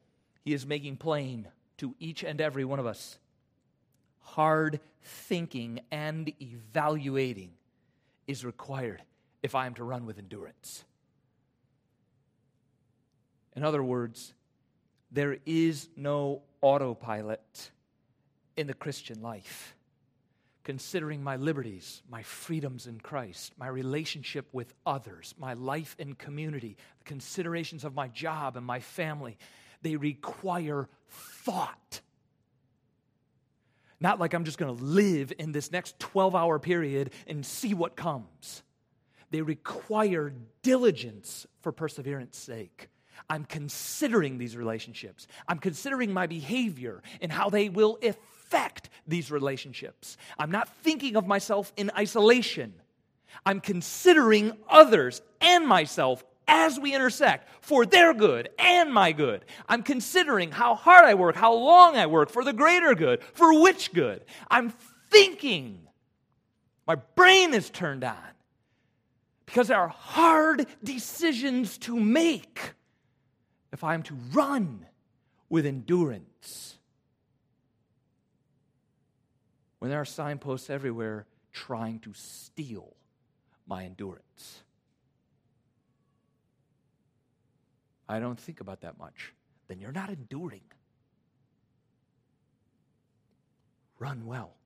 he 0.44 0.54
is 0.54 0.66
making 0.66 0.98
plain 0.98 1.48
to 1.78 1.96
each 2.00 2.24
and 2.24 2.40
every 2.40 2.66
one 2.66 2.80
of 2.80 2.86
us 2.86 3.18
hard 4.32 4.80
thinking 5.04 5.82
and 5.92 6.32
evaluating 6.42 7.52
is 8.28 8.46
required 8.46 9.02
if 9.44 9.56
I 9.56 9.66
am 9.66 9.74
to 9.76 9.84
run 9.84 10.06
with 10.06 10.18
endurance. 10.18 10.84
In 13.56 13.64
other 13.64 13.84
words, 13.84 14.34
there 15.12 15.38
is 15.46 15.90
no 15.96 16.44
autopilot 16.62 17.72
in 18.56 18.68
the 18.68 18.74
Christian 18.74 19.22
life. 19.22 19.76
Considering 20.64 21.24
my 21.24 21.38
liberties, 21.38 22.04
my 22.08 22.22
freedoms 22.22 22.86
in 22.86 23.00
Christ, 23.00 23.52
my 23.58 23.68
relationship 23.68 24.48
with 24.54 24.74
others, 24.86 25.34
my 25.40 25.54
life 25.54 25.96
in 25.98 26.14
community, 26.14 26.78
the 27.00 27.04
considerations 27.04 27.84
of 27.84 27.96
my 27.96 28.08
job 28.10 28.56
and 28.56 28.66
my 28.66 28.80
family, 28.80 29.38
they 29.82 29.96
require 29.96 30.88
thought 31.10 32.02
not 34.02 34.20
like 34.20 34.34
I'm 34.34 34.44
just 34.44 34.58
going 34.58 34.76
to 34.76 34.84
live 34.84 35.32
in 35.38 35.52
this 35.52 35.72
next 35.72 36.00
12 36.00 36.36
hour 36.36 36.60
period 36.60 37.12
and 37.28 37.46
see 37.46 37.74
what 37.74 37.96
comes. 37.96 38.64
They 39.30 39.42
require 39.42 40.34
diligence 40.64 41.48
for 41.62 41.72
perseverance' 41.72 42.38
sake. 42.38 42.90
I'm 43.30 43.46
considering 43.46 44.38
these 44.38 44.58
relationships. 44.58 45.28
I'm 45.48 45.60
considering 45.60 46.12
my 46.12 46.28
behavior 46.28 47.02
and 47.22 47.32
how 47.32 47.50
they 47.50 47.70
will 47.70 47.98
affect 48.04 48.90
these 49.08 49.32
relationships. 49.32 50.18
I'm 50.38 50.52
not 50.52 50.68
thinking 50.84 51.16
of 51.16 51.28
myself 51.28 51.72
in 51.78 51.92
isolation. 51.98 52.74
I'm 53.46 53.62
considering 53.62 54.58
others 54.70 55.22
and 55.40 55.66
myself 55.66 56.24
as 56.52 56.78
we 56.78 56.94
intersect 56.94 57.48
for 57.64 57.86
their 57.86 58.14
good 58.14 58.50
and 58.60 58.94
my 58.94 59.14
good. 59.14 59.46
I'm 59.70 59.82
considering 59.82 60.52
how 60.52 60.76
hard 60.76 61.06
I 61.06 61.14
work, 61.14 61.36
how 61.36 61.54
long 61.54 61.96
I 61.96 62.06
work 62.06 62.30
for 62.30 62.44
the 62.44 62.54
greater 62.54 62.94
good, 62.94 63.24
for 63.34 63.60
which 63.60 63.94
good. 63.94 64.24
I'm 64.52 64.74
thinking. 65.10 65.88
My 66.86 66.96
brain 66.96 67.54
is 67.54 67.70
turned 67.70 68.04
on 68.04 68.18
because 69.46 69.70
there 69.70 69.80
are 69.80 69.88
hard 69.88 70.68
decisions 70.84 71.78
to 71.80 71.98
make 71.98 72.74
if 73.72 73.84
I 73.84 73.94
am 73.94 74.04
to 74.04 74.16
run 74.34 74.86
with 75.48 75.66
endurance. 75.66 76.78
When 79.80 79.90
there 79.90 80.02
are 80.02 80.06
signposts 80.06 80.70
everywhere 80.70 81.26
trying 81.54 82.00
to 82.00 82.14
steal 82.14 82.94
my 83.66 83.86
endurance. 83.86 84.64
I 88.12 88.20
don't 88.20 88.38
think 88.38 88.60
about 88.60 88.82
that 88.82 89.00
much, 89.00 89.34
then 89.70 89.80
you're 89.80 89.94
not 89.94 90.10
enduring. 90.10 90.64
Run 94.00 94.26
well. 94.26 94.58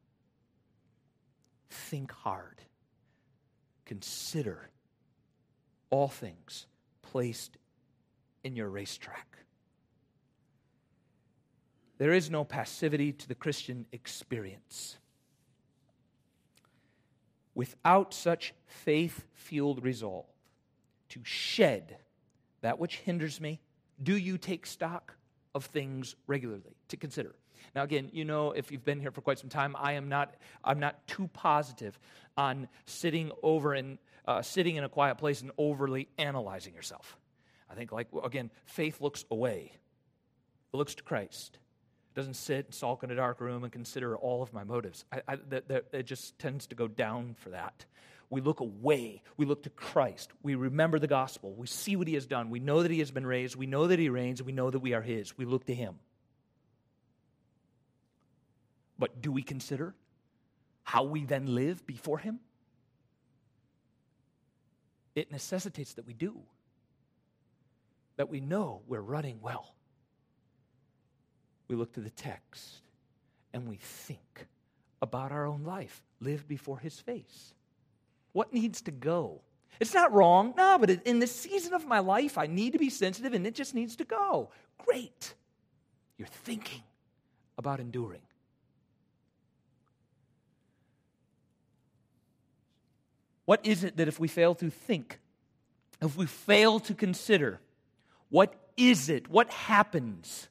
Think 1.69 2.11
hard. 2.11 2.59
Consider 3.85 4.71
all 5.91 6.07
things 6.07 6.65
placed 7.03 7.57
in 8.43 8.55
your 8.55 8.67
racetrack. 8.67 9.37
There 11.99 12.13
is 12.13 12.31
no 12.31 12.45
passivity 12.45 13.11
to 13.11 13.27
the 13.27 13.35
Christian 13.35 13.85
experience. 13.91 14.97
Without 17.53 18.11
such 18.11 18.55
faith 18.65 19.25
fueled 19.35 19.83
resolve 19.83 20.25
to 21.09 21.19
shed 21.23 21.97
that 22.65 22.79
which 22.79 22.97
hinders 22.97 23.39
me? 23.39 23.59
Do 24.01 24.17
you 24.17 24.37
take 24.37 24.65
stock 24.65 25.15
of 25.53 25.65
things 25.65 26.15
regularly 26.27 26.75
to 26.89 26.97
consider? 26.97 27.35
Now, 27.75 27.83
again, 27.83 28.09
you 28.13 28.25
know, 28.25 28.51
if 28.51 28.71
you've 28.71 28.85
been 28.85 28.99
here 28.99 29.11
for 29.11 29.21
quite 29.21 29.39
some 29.39 29.49
time, 29.49 29.75
I 29.77 29.93
am 29.93 30.09
not, 30.09 30.35
I'm 30.63 30.79
not 30.79 31.07
too 31.07 31.29
positive 31.33 31.97
on 32.37 32.67
sitting 32.85 33.31
over 33.41 33.73
and 33.73 33.97
uh, 34.25 34.41
sitting 34.41 34.75
in 34.75 34.83
a 34.83 34.89
quiet 34.89 35.17
place 35.17 35.41
and 35.41 35.51
overly 35.57 36.07
analyzing 36.17 36.73
yourself. 36.73 37.17
I 37.69 37.75
think, 37.75 37.91
like, 37.91 38.07
again, 38.23 38.51
faith 38.65 39.01
looks 39.01 39.25
away, 39.31 39.71
it 40.73 40.77
looks 40.77 40.95
to 40.95 41.03
Christ. 41.03 41.57
It 42.11 42.19
doesn't 42.19 42.35
sit, 42.35 42.65
and 42.65 42.73
sulk 42.73 43.03
in 43.03 43.11
a 43.11 43.15
dark 43.15 43.41
room, 43.41 43.63
and 43.63 43.73
consider 43.73 44.15
all 44.15 44.41
of 44.41 44.53
my 44.53 44.63
motives. 44.63 45.03
I, 45.11 45.21
I, 45.27 45.35
that, 45.49 45.67
that, 45.67 45.85
it 45.91 46.03
just 46.03 46.39
tends 46.39 46.67
to 46.67 46.75
go 46.75 46.87
down 46.87 47.35
for 47.37 47.49
that. 47.49 47.85
We 48.29 48.41
look 48.41 48.59
away. 48.59 49.21
We 49.37 49.45
look 49.45 49.63
to 49.63 49.69
Christ. 49.69 50.31
We 50.41 50.55
remember 50.55 50.99
the 50.99 51.07
gospel. 51.07 51.53
We 51.53 51.67
see 51.67 51.95
what 51.95 52.07
he 52.07 52.15
has 52.15 52.25
done. 52.25 52.49
We 52.49 52.59
know 52.59 52.81
that 52.81 52.91
he 52.91 52.99
has 52.99 53.11
been 53.11 53.25
raised. 53.25 53.55
We 53.55 53.67
know 53.67 53.87
that 53.87 53.99
he 53.99 54.09
reigns. 54.09 54.41
We 54.41 54.51
know 54.51 54.69
that 54.69 54.79
we 54.79 54.93
are 54.93 55.01
his. 55.01 55.37
We 55.37 55.45
look 55.45 55.65
to 55.65 55.75
him. 55.75 55.99
But 58.97 59.21
do 59.21 59.31
we 59.31 59.43
consider 59.43 59.93
how 60.83 61.03
we 61.03 61.25
then 61.25 61.53
live 61.53 61.85
before 61.85 62.17
him? 62.17 62.39
It 65.15 65.31
necessitates 65.31 65.93
that 65.93 66.05
we 66.05 66.13
do, 66.13 66.37
that 68.17 68.29
we 68.29 68.41
know 68.41 68.81
we're 68.87 69.01
running 69.01 69.39
well. 69.41 69.75
We 71.67 71.75
look 71.75 71.93
to 71.93 72.01
the 72.01 72.09
text 72.09 72.81
and 73.53 73.67
we 73.67 73.77
think 73.77 74.47
about 75.01 75.31
our 75.31 75.45
own 75.45 75.63
life, 75.63 76.03
live 76.19 76.47
before 76.47 76.79
his 76.79 76.99
face. 76.99 77.54
What 78.35 78.51
needs 78.51 78.81
to 78.81 78.91
go? 78.91 79.39
It's 79.79 79.93
not 79.93 80.11
wrong. 80.11 80.53
No, 80.57 80.77
but 80.77 80.89
in 80.89 81.19
this 81.19 81.33
season 81.33 81.73
of 81.73 81.87
my 81.87 81.99
life, 81.99 82.37
I 82.37 82.47
need 82.47 82.73
to 82.73 82.77
be 82.77 82.89
sensitive 82.89 83.33
and 83.33 83.47
it 83.47 83.55
just 83.55 83.73
needs 83.73 83.95
to 83.95 84.03
go. 84.03 84.49
Great. 84.77 85.33
You're 86.17 86.27
thinking 86.27 86.83
about 87.57 87.79
enduring. 87.79 88.19
What 93.45 93.65
is 93.65 93.85
it 93.85 93.95
that 93.95 94.09
if 94.09 94.19
we 94.19 94.27
fail 94.27 94.53
to 94.55 94.69
think, 94.69 95.17
if 96.01 96.17
we 96.17 96.25
fail 96.25 96.81
to 96.81 96.93
consider, 96.93 97.61
what 98.27 98.53
is 98.75 99.07
it? 99.07 99.29
What 99.29 99.49
happens? 99.49 100.49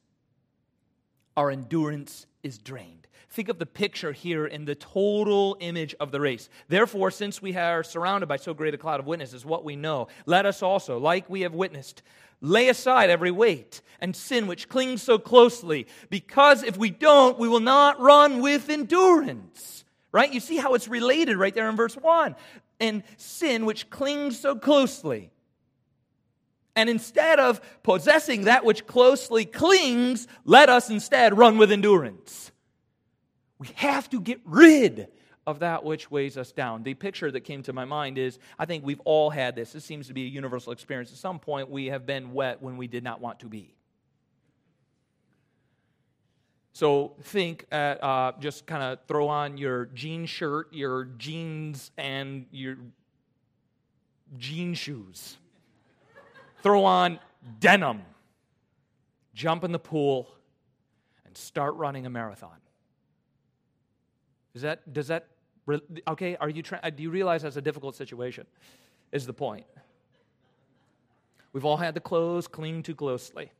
Our 1.36 1.50
endurance 1.50 2.24
is 2.44 2.58
drained. 2.58 3.08
Think 3.30 3.48
of 3.48 3.58
the 3.58 3.66
picture 3.66 4.12
here 4.12 4.46
in 4.46 4.64
the 4.64 4.76
total 4.76 5.56
image 5.58 5.96
of 5.98 6.12
the 6.12 6.20
race. 6.20 6.48
Therefore, 6.68 7.10
since 7.10 7.42
we 7.42 7.56
are 7.56 7.82
surrounded 7.82 8.28
by 8.28 8.36
so 8.36 8.54
great 8.54 8.74
a 8.74 8.78
cloud 8.78 9.00
of 9.00 9.06
witnesses, 9.06 9.44
what 9.44 9.64
we 9.64 9.74
know, 9.74 10.06
let 10.24 10.46
us 10.46 10.62
also, 10.62 10.98
like 10.98 11.28
we 11.28 11.40
have 11.40 11.52
witnessed, 11.52 12.02
lay 12.40 12.68
aside 12.68 13.10
every 13.10 13.32
weight 13.32 13.82
and 14.00 14.14
sin 14.14 14.46
which 14.46 14.68
clings 14.68 15.02
so 15.02 15.18
closely, 15.18 15.88
because 16.10 16.62
if 16.62 16.76
we 16.76 16.90
don't, 16.90 17.36
we 17.36 17.48
will 17.48 17.58
not 17.58 17.98
run 17.98 18.40
with 18.40 18.70
endurance. 18.70 19.84
Right? 20.12 20.32
You 20.32 20.38
see 20.38 20.58
how 20.58 20.74
it's 20.74 20.86
related 20.86 21.36
right 21.36 21.52
there 21.52 21.68
in 21.68 21.74
verse 21.74 21.96
1. 21.96 22.36
And 22.78 23.02
sin 23.16 23.66
which 23.66 23.90
clings 23.90 24.38
so 24.38 24.54
closely. 24.54 25.32
And 26.76 26.90
instead 26.90 27.38
of 27.38 27.60
possessing 27.82 28.44
that 28.44 28.64
which 28.64 28.86
closely 28.86 29.44
clings, 29.44 30.26
let 30.44 30.68
us 30.68 30.90
instead 30.90 31.38
run 31.38 31.56
with 31.56 31.70
endurance. 31.70 32.50
We 33.58 33.68
have 33.76 34.10
to 34.10 34.20
get 34.20 34.40
rid 34.44 35.08
of 35.46 35.60
that 35.60 35.84
which 35.84 36.10
weighs 36.10 36.36
us 36.36 36.52
down. 36.52 36.82
The 36.82 36.94
picture 36.94 37.30
that 37.30 37.40
came 37.40 37.62
to 37.64 37.72
my 37.72 37.84
mind 37.84 38.18
is 38.18 38.38
I 38.58 38.64
think 38.64 38.84
we've 38.84 39.00
all 39.04 39.30
had 39.30 39.54
this. 39.54 39.72
This 39.72 39.84
seems 39.84 40.08
to 40.08 40.14
be 40.14 40.24
a 40.24 40.28
universal 40.28 40.72
experience. 40.72 41.12
At 41.12 41.18
some 41.18 41.38
point, 41.38 41.70
we 41.70 41.86
have 41.86 42.06
been 42.06 42.32
wet 42.32 42.62
when 42.62 42.76
we 42.76 42.86
did 42.86 43.04
not 43.04 43.20
want 43.20 43.40
to 43.40 43.46
be. 43.46 43.74
So 46.72 47.14
think 47.22 47.66
at, 47.70 48.02
uh, 48.02 48.32
just 48.40 48.66
kind 48.66 48.82
of 48.82 48.98
throw 49.06 49.28
on 49.28 49.58
your 49.58 49.86
jean 49.86 50.26
shirt, 50.26 50.72
your 50.72 51.04
jeans, 51.04 51.92
and 51.96 52.46
your 52.50 52.78
jean 54.36 54.74
shoes. 54.74 55.36
Throw 56.64 56.84
on 56.84 57.20
denim, 57.60 58.00
jump 59.34 59.62
in 59.62 59.70
the 59.70 59.78
pool, 59.78 60.26
and 61.26 61.36
start 61.36 61.74
running 61.74 62.06
a 62.06 62.10
marathon. 62.10 62.56
Is 64.54 64.62
that, 64.62 64.90
does 64.92 65.08
that, 65.08 65.28
okay, 66.08 66.36
are 66.36 66.48
you 66.48 66.62
trying, 66.62 66.80
uh, 66.82 66.90
do 66.90 67.02
you 67.02 67.10
realize 67.10 67.42
that's 67.42 67.56
a 67.56 67.62
difficult 67.62 67.96
situation? 67.96 68.46
Is 69.12 69.26
the 69.26 69.34
point. 69.34 69.66
We've 71.52 71.66
all 71.66 71.76
had 71.76 71.94
the 71.94 72.00
clothes 72.00 72.48
cling 72.48 72.82
too 72.82 72.94
closely, 72.94 73.52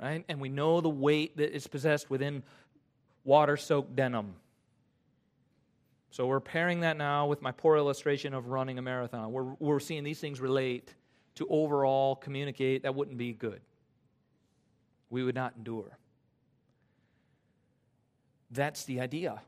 right? 0.00 0.24
And 0.28 0.40
we 0.40 0.48
know 0.48 0.80
the 0.80 0.88
weight 0.88 1.36
that 1.36 1.54
is 1.54 1.66
possessed 1.66 2.08
within 2.08 2.42
water 3.24 3.58
soaked 3.58 3.94
denim. 3.94 4.36
So 6.10 6.26
we're 6.26 6.40
pairing 6.40 6.80
that 6.80 6.96
now 6.96 7.26
with 7.26 7.42
my 7.42 7.52
poor 7.52 7.76
illustration 7.76 8.32
of 8.32 8.48
running 8.48 8.78
a 8.78 8.82
marathon. 8.82 9.32
We're, 9.32 9.54
we're 9.58 9.80
seeing 9.80 10.02
these 10.02 10.18
things 10.18 10.40
relate 10.40 10.94
to 11.36 11.46
overall 11.48 12.16
communicate. 12.16 12.82
That 12.82 12.94
wouldn't 12.94 13.18
be 13.18 13.32
good. 13.32 13.60
We 15.10 15.22
would 15.22 15.34
not 15.34 15.54
endure. 15.56 15.98
That's 18.50 18.84
the 18.84 19.00
idea. 19.00 19.40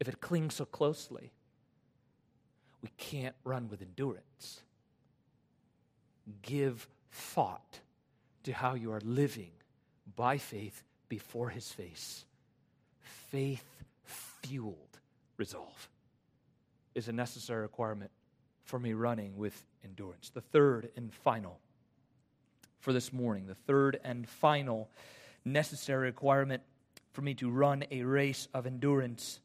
If 0.00 0.08
it 0.08 0.20
clings 0.20 0.54
so 0.54 0.64
closely, 0.64 1.32
we 2.82 2.90
can't 2.96 3.36
run 3.44 3.68
with 3.68 3.82
endurance. 3.82 4.62
Give 6.42 6.88
thought 7.12 7.80
to 8.44 8.52
how 8.52 8.74
you 8.74 8.92
are 8.92 9.00
living 9.04 9.52
by 10.16 10.38
faith 10.38 10.82
before 11.08 11.50
his 11.50 11.70
face. 11.70 12.24
Faith 13.30 13.64
fueled 14.04 14.98
resolve 15.36 15.88
is 16.94 17.08
a 17.08 17.12
necessary 17.12 17.62
requirement 17.62 18.10
for 18.64 18.78
me 18.78 18.92
running 18.92 19.36
with 19.36 19.62
endurance. 19.84 20.30
The 20.30 20.40
third 20.40 20.90
and 20.96 21.12
final 21.12 21.58
for 22.80 22.92
this 22.92 23.12
morning, 23.12 23.46
the 23.46 23.54
third 23.54 23.98
and 24.04 24.28
final 24.28 24.90
necessary 25.44 26.06
requirement 26.06 26.62
for 27.12 27.22
me 27.22 27.34
to 27.34 27.50
run 27.50 27.84
a 27.90 28.02
race 28.02 28.48
of 28.54 28.66
endurance. 28.66 29.40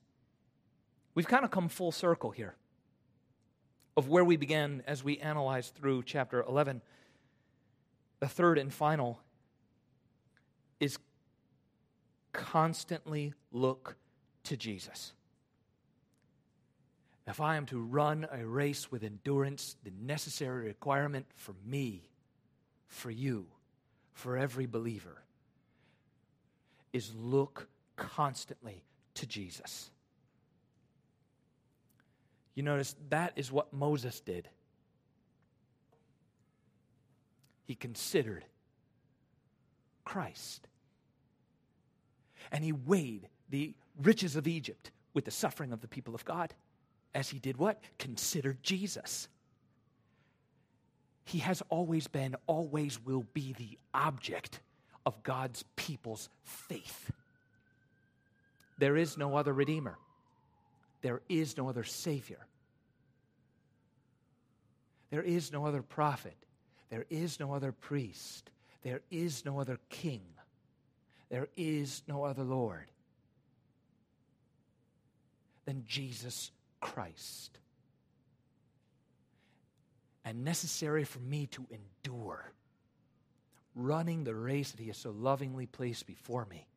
We've 1.15 1.27
kind 1.27 1.45
of 1.45 1.51
come 1.51 1.69
full 1.69 1.91
circle 1.91 2.31
here 2.31 2.55
of 3.95 4.07
where 4.07 4.23
we 4.23 4.37
began 4.37 4.83
as 4.87 5.03
we 5.03 5.17
analyzed 5.17 5.73
through 5.75 6.03
chapter 6.03 6.43
11. 6.43 6.81
The 8.19 8.27
third 8.27 8.57
and 8.57 8.73
final 8.73 9.19
is 10.79 10.97
constantly 12.31 13.33
look 13.51 13.95
to 14.43 14.55
Jesus. 14.55 15.13
If 17.27 17.41
I 17.41 17.57
am 17.57 17.65
to 17.67 17.79
run 17.79 18.25
a 18.31 18.45
race 18.45 18.89
with 18.89 19.03
endurance, 19.03 19.75
the 19.83 19.91
necessary 20.01 20.65
requirement 20.65 21.25
for 21.35 21.53
me, 21.65 22.09
for 22.87 23.11
you, 23.11 23.47
for 24.13 24.37
every 24.37 24.65
believer 24.65 25.21
is 26.93 27.13
look 27.13 27.67
constantly 27.97 28.85
to 29.15 29.27
Jesus. 29.27 29.91
You 32.55 32.63
notice 32.63 32.95
that 33.09 33.33
is 33.35 33.51
what 33.51 33.73
Moses 33.73 34.21
did. 34.21 34.47
He 37.65 37.75
considered 37.75 38.45
Christ. 40.05 40.65
And 42.53 42.63
he 42.63 42.71
weighed 42.71 43.27
the 43.49 43.75
riches 44.01 44.37
of 44.37 44.47
Egypt 44.47 44.91
with 45.13 45.25
the 45.25 45.31
suffering 45.31 45.73
of 45.73 45.81
the 45.81 45.87
people 45.89 46.15
of 46.15 46.23
God. 46.23 46.53
As 47.13 47.29
he 47.29 47.39
did 47.39 47.57
what? 47.57 47.81
Considered 47.97 48.61
Jesus. 48.63 49.27
He 51.25 51.39
has 51.39 51.61
always 51.69 52.07
been, 52.07 52.35
always 52.47 53.03
will 53.03 53.25
be 53.33 53.53
the 53.53 53.77
object 53.93 54.61
of 55.05 55.23
God's 55.23 55.63
people's 55.75 56.29
faith. 56.43 57.11
There 58.77 58.95
is 58.95 59.17
no 59.17 59.35
other 59.35 59.53
Redeemer, 59.53 59.97
there 61.01 61.21
is 61.27 61.57
no 61.57 61.67
other 61.67 61.83
Savior, 61.83 62.45
there 65.09 65.21
is 65.21 65.51
no 65.51 65.65
other 65.65 65.81
prophet, 65.81 66.37
there 66.89 67.05
is 67.09 67.39
no 67.39 67.53
other 67.53 67.71
priest, 67.71 68.49
there 68.83 69.01
is 69.09 69.43
no 69.43 69.59
other 69.59 69.79
king, 69.89 70.21
there 71.29 71.47
is 71.57 72.03
no 72.07 72.23
other 72.23 72.43
Lord 72.43 72.89
than 75.65 75.83
Jesus 75.85 76.51
Christ. 76.79 77.59
And 80.25 80.43
necessary 80.43 81.03
for 81.03 81.19
me 81.19 81.47
to 81.47 81.65
endure 81.69 82.51
running 83.75 84.23
the 84.23 84.35
race 84.35 84.71
that 84.71 84.79
He 84.79 84.87
has 84.87 84.97
so 84.97 85.11
lovingly 85.11 85.65
placed 85.67 86.05
before 86.05 86.45
me 86.45 86.67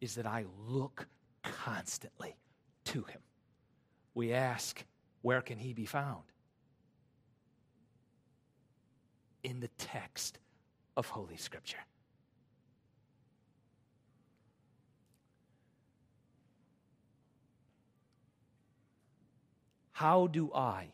is 0.00 0.14
that 0.14 0.26
I 0.26 0.44
look 0.68 1.06
constantly 1.42 2.36
to 2.84 3.02
Him. 3.02 3.20
We 4.14 4.32
ask, 4.32 4.84
where 5.22 5.40
can 5.40 5.58
He 5.58 5.72
be 5.72 5.86
found? 5.86 6.22
In 9.42 9.60
the 9.60 9.70
text 9.78 10.38
of 10.96 11.08
Holy 11.08 11.36
Scripture. 11.36 11.78
How 20.00 20.28
do 20.28 20.50
I, 20.54 20.86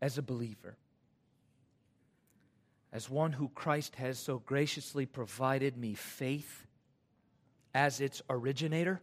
as 0.00 0.16
a 0.16 0.22
believer, 0.22 0.78
as 2.90 3.10
one 3.10 3.32
who 3.32 3.50
Christ 3.50 3.96
has 3.96 4.18
so 4.18 4.38
graciously 4.38 5.04
provided 5.04 5.76
me 5.76 5.92
faith 5.92 6.66
as 7.74 8.00
its 8.00 8.22
originator, 8.30 9.02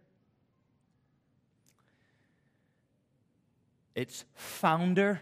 its 3.93 4.25
founder. 4.33 5.21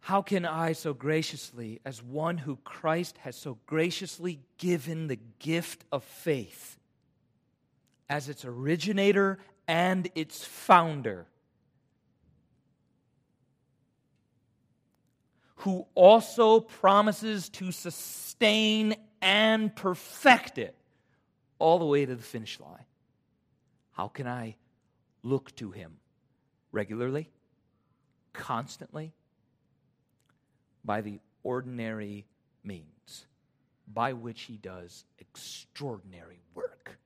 How 0.00 0.20
can 0.20 0.44
I 0.44 0.74
so 0.74 0.92
graciously, 0.92 1.80
as 1.86 2.02
one 2.02 2.36
who 2.36 2.56
Christ 2.56 3.16
has 3.22 3.36
so 3.36 3.56
graciously 3.64 4.40
given 4.58 5.06
the 5.06 5.18
gift 5.38 5.86
of 5.90 6.04
faith, 6.04 6.76
as 8.06 8.28
its 8.28 8.44
originator 8.44 9.38
and 9.66 10.10
its 10.14 10.44
founder, 10.44 11.26
who 15.68 15.86
also 15.94 16.60
promises 16.60 17.50
to 17.50 17.70
sustain 17.70 18.96
and 19.20 19.76
perfect 19.76 20.56
it 20.56 20.74
all 21.58 21.78
the 21.78 21.84
way 21.84 22.06
to 22.06 22.16
the 22.16 22.22
finish 22.22 22.58
line. 22.58 22.86
How 23.92 24.08
can 24.08 24.26
I 24.26 24.56
look 25.22 25.54
to 25.56 25.70
him 25.70 25.98
regularly, 26.72 27.28
constantly? 28.32 29.12
By 30.86 31.02
the 31.02 31.20
ordinary 31.42 32.24
means 32.64 33.26
by 33.92 34.14
which 34.14 34.44
he 34.44 34.56
does 34.56 35.04
extraordinary 35.18 36.40
work. 36.54 36.98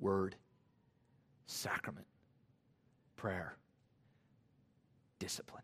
Word, 0.00 0.34
sacrament, 1.44 2.06
prayer 3.16 3.58
discipline. 5.18 5.62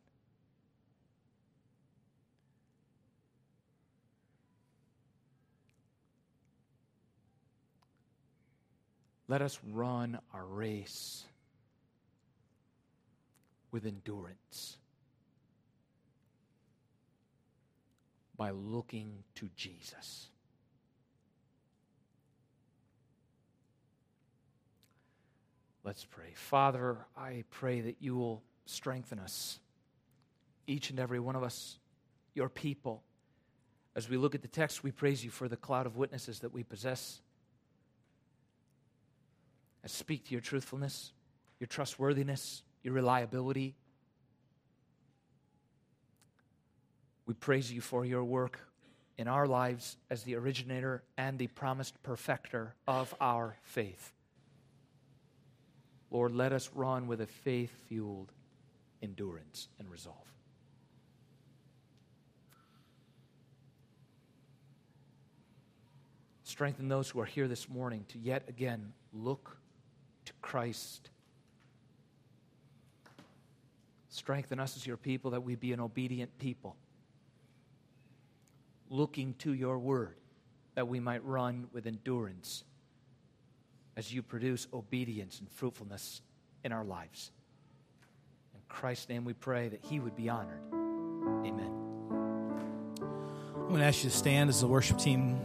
Let 9.29 9.41
us 9.41 9.59
run 9.73 10.19
our 10.35 10.45
race 10.45 11.25
with 13.71 13.87
endurance 13.87 14.77
by 18.37 18.51
looking 18.51 19.25
to 19.37 19.49
Jesus. 19.57 20.29
Let's 25.85 26.05
pray. 26.05 26.33
Father, 26.35 26.99
I 27.17 27.45
pray 27.51 27.81
that 27.81 27.97
you 28.01 28.15
will 28.15 28.43
strengthen 28.67 29.19
us, 29.19 29.59
each 30.67 30.91
and 30.91 30.99
every 30.99 31.21
one 31.21 31.37
of 31.37 31.43
us, 31.43 31.79
your 32.35 32.49
people. 32.49 33.03
As 33.95 34.09
we 34.09 34.17
look 34.17 34.35
at 34.35 34.43
the 34.43 34.49
text, 34.49 34.83
we 34.83 34.91
praise 34.91 35.25
you 35.25 35.31
for 35.31 35.49
the 35.49 35.57
cloud 35.57 35.87
of 35.87 35.97
witnesses 35.97 36.41
that 36.41 36.53
we 36.53 36.63
possess. 36.63 37.21
I 39.85 39.89
speak 39.89 40.27
to 40.27 40.33
your 40.33 40.41
truthfulness, 40.41 41.13
your 41.59 41.67
trustworthiness, 41.67 42.63
your 42.83 42.95
reliability. 42.95 43.75
We 47.27 47.35
praise 47.35 47.71
you 47.71 47.81
for 47.81 48.05
your 48.05 48.25
work 48.25 48.61
in 49.19 49.29
our 49.29 49.47
lives 49.47 49.97
as 50.11 50.23
the 50.23 50.37
originator 50.37 51.03
and 51.19 51.39
the 51.39 51.49
promised 51.49 52.03
perfecter 52.03 52.75
of 52.87 53.15
our 53.21 53.57
faith. 53.63 54.13
Lord, 56.11 56.35
let 56.35 56.53
us 56.53 56.71
run 56.75 57.07
with 57.07 57.21
a 57.21 57.27
faith 57.27 57.73
fueled 57.89 58.33
endurance, 59.03 59.69
and 59.79 59.91
resolve. 59.91 60.17
Strengthen 66.45 66.89
those 66.89 67.09
who 67.09 67.19
are 67.21 67.25
here 67.25 67.49
this 67.49 67.69
morning 67.69 68.05
to 68.09 68.19
yet 68.19 68.45
again 68.49 68.93
look 69.13 69.57
to 70.27 70.33
Christ. 70.43 71.11
Strengthen 74.11 74.61
us 74.61 74.77
as 74.77 74.87
your 74.87 74.99
people 74.99 75.31
that 75.31 75.43
we 75.43 75.55
be 75.55 75.73
an 75.73 75.81
obedient 75.81 76.39
people, 76.39 76.77
looking 78.91 79.35
to 79.39 79.55
your 79.55 79.79
word, 79.79 80.17
that 80.75 80.87
we 80.87 81.01
might 81.01 81.25
run 81.25 81.69
with 81.73 81.87
endurance 81.87 82.65
as 83.97 84.13
you 84.13 84.23
produce 84.23 84.67
obedience 84.73 85.41
and 85.41 85.51
fruitfulness 85.51 86.21
in 86.65 86.73
our 86.73 86.85
lives. 86.85 87.31
Christ's 88.73 89.09
name 89.11 89.25
we 89.25 89.35
pray 89.35 89.69
that 89.69 89.81
he 89.83 90.01
would 90.01 90.17
be 90.17 90.29
honored. 90.29 90.61
Amen. 90.73 91.71
I'm 93.55 93.69
going 93.69 93.81
to 93.81 93.85
ask 93.85 94.03
you 94.03 94.11
to 94.11 94.17
stand 94.17 94.49
as 94.51 94.61
the 94.61 94.67
worship 94.67 94.99
team 94.99 95.39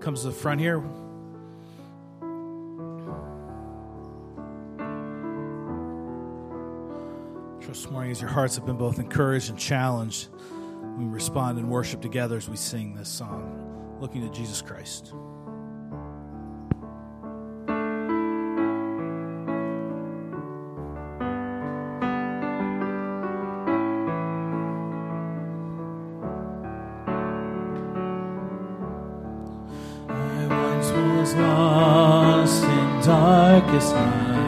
comes 0.00 0.22
to 0.22 0.26
the 0.26 0.32
front 0.32 0.60
here. 0.60 0.82
Trust 7.62 7.90
morning 7.90 8.10
as 8.10 8.20
your 8.20 8.30
hearts 8.30 8.56
have 8.56 8.66
been 8.66 8.76
both 8.76 8.98
encouraged 8.98 9.50
and 9.50 9.58
challenged, 9.58 10.28
we 10.98 11.04
respond 11.04 11.58
in 11.58 11.68
worship 11.68 12.02
together 12.02 12.36
as 12.36 12.48
we 12.48 12.56
sing 12.56 12.94
this 12.94 13.08
song, 13.08 13.96
looking 14.00 14.28
to 14.28 14.34
Jesus 14.36 14.62
Christ. 14.62 15.14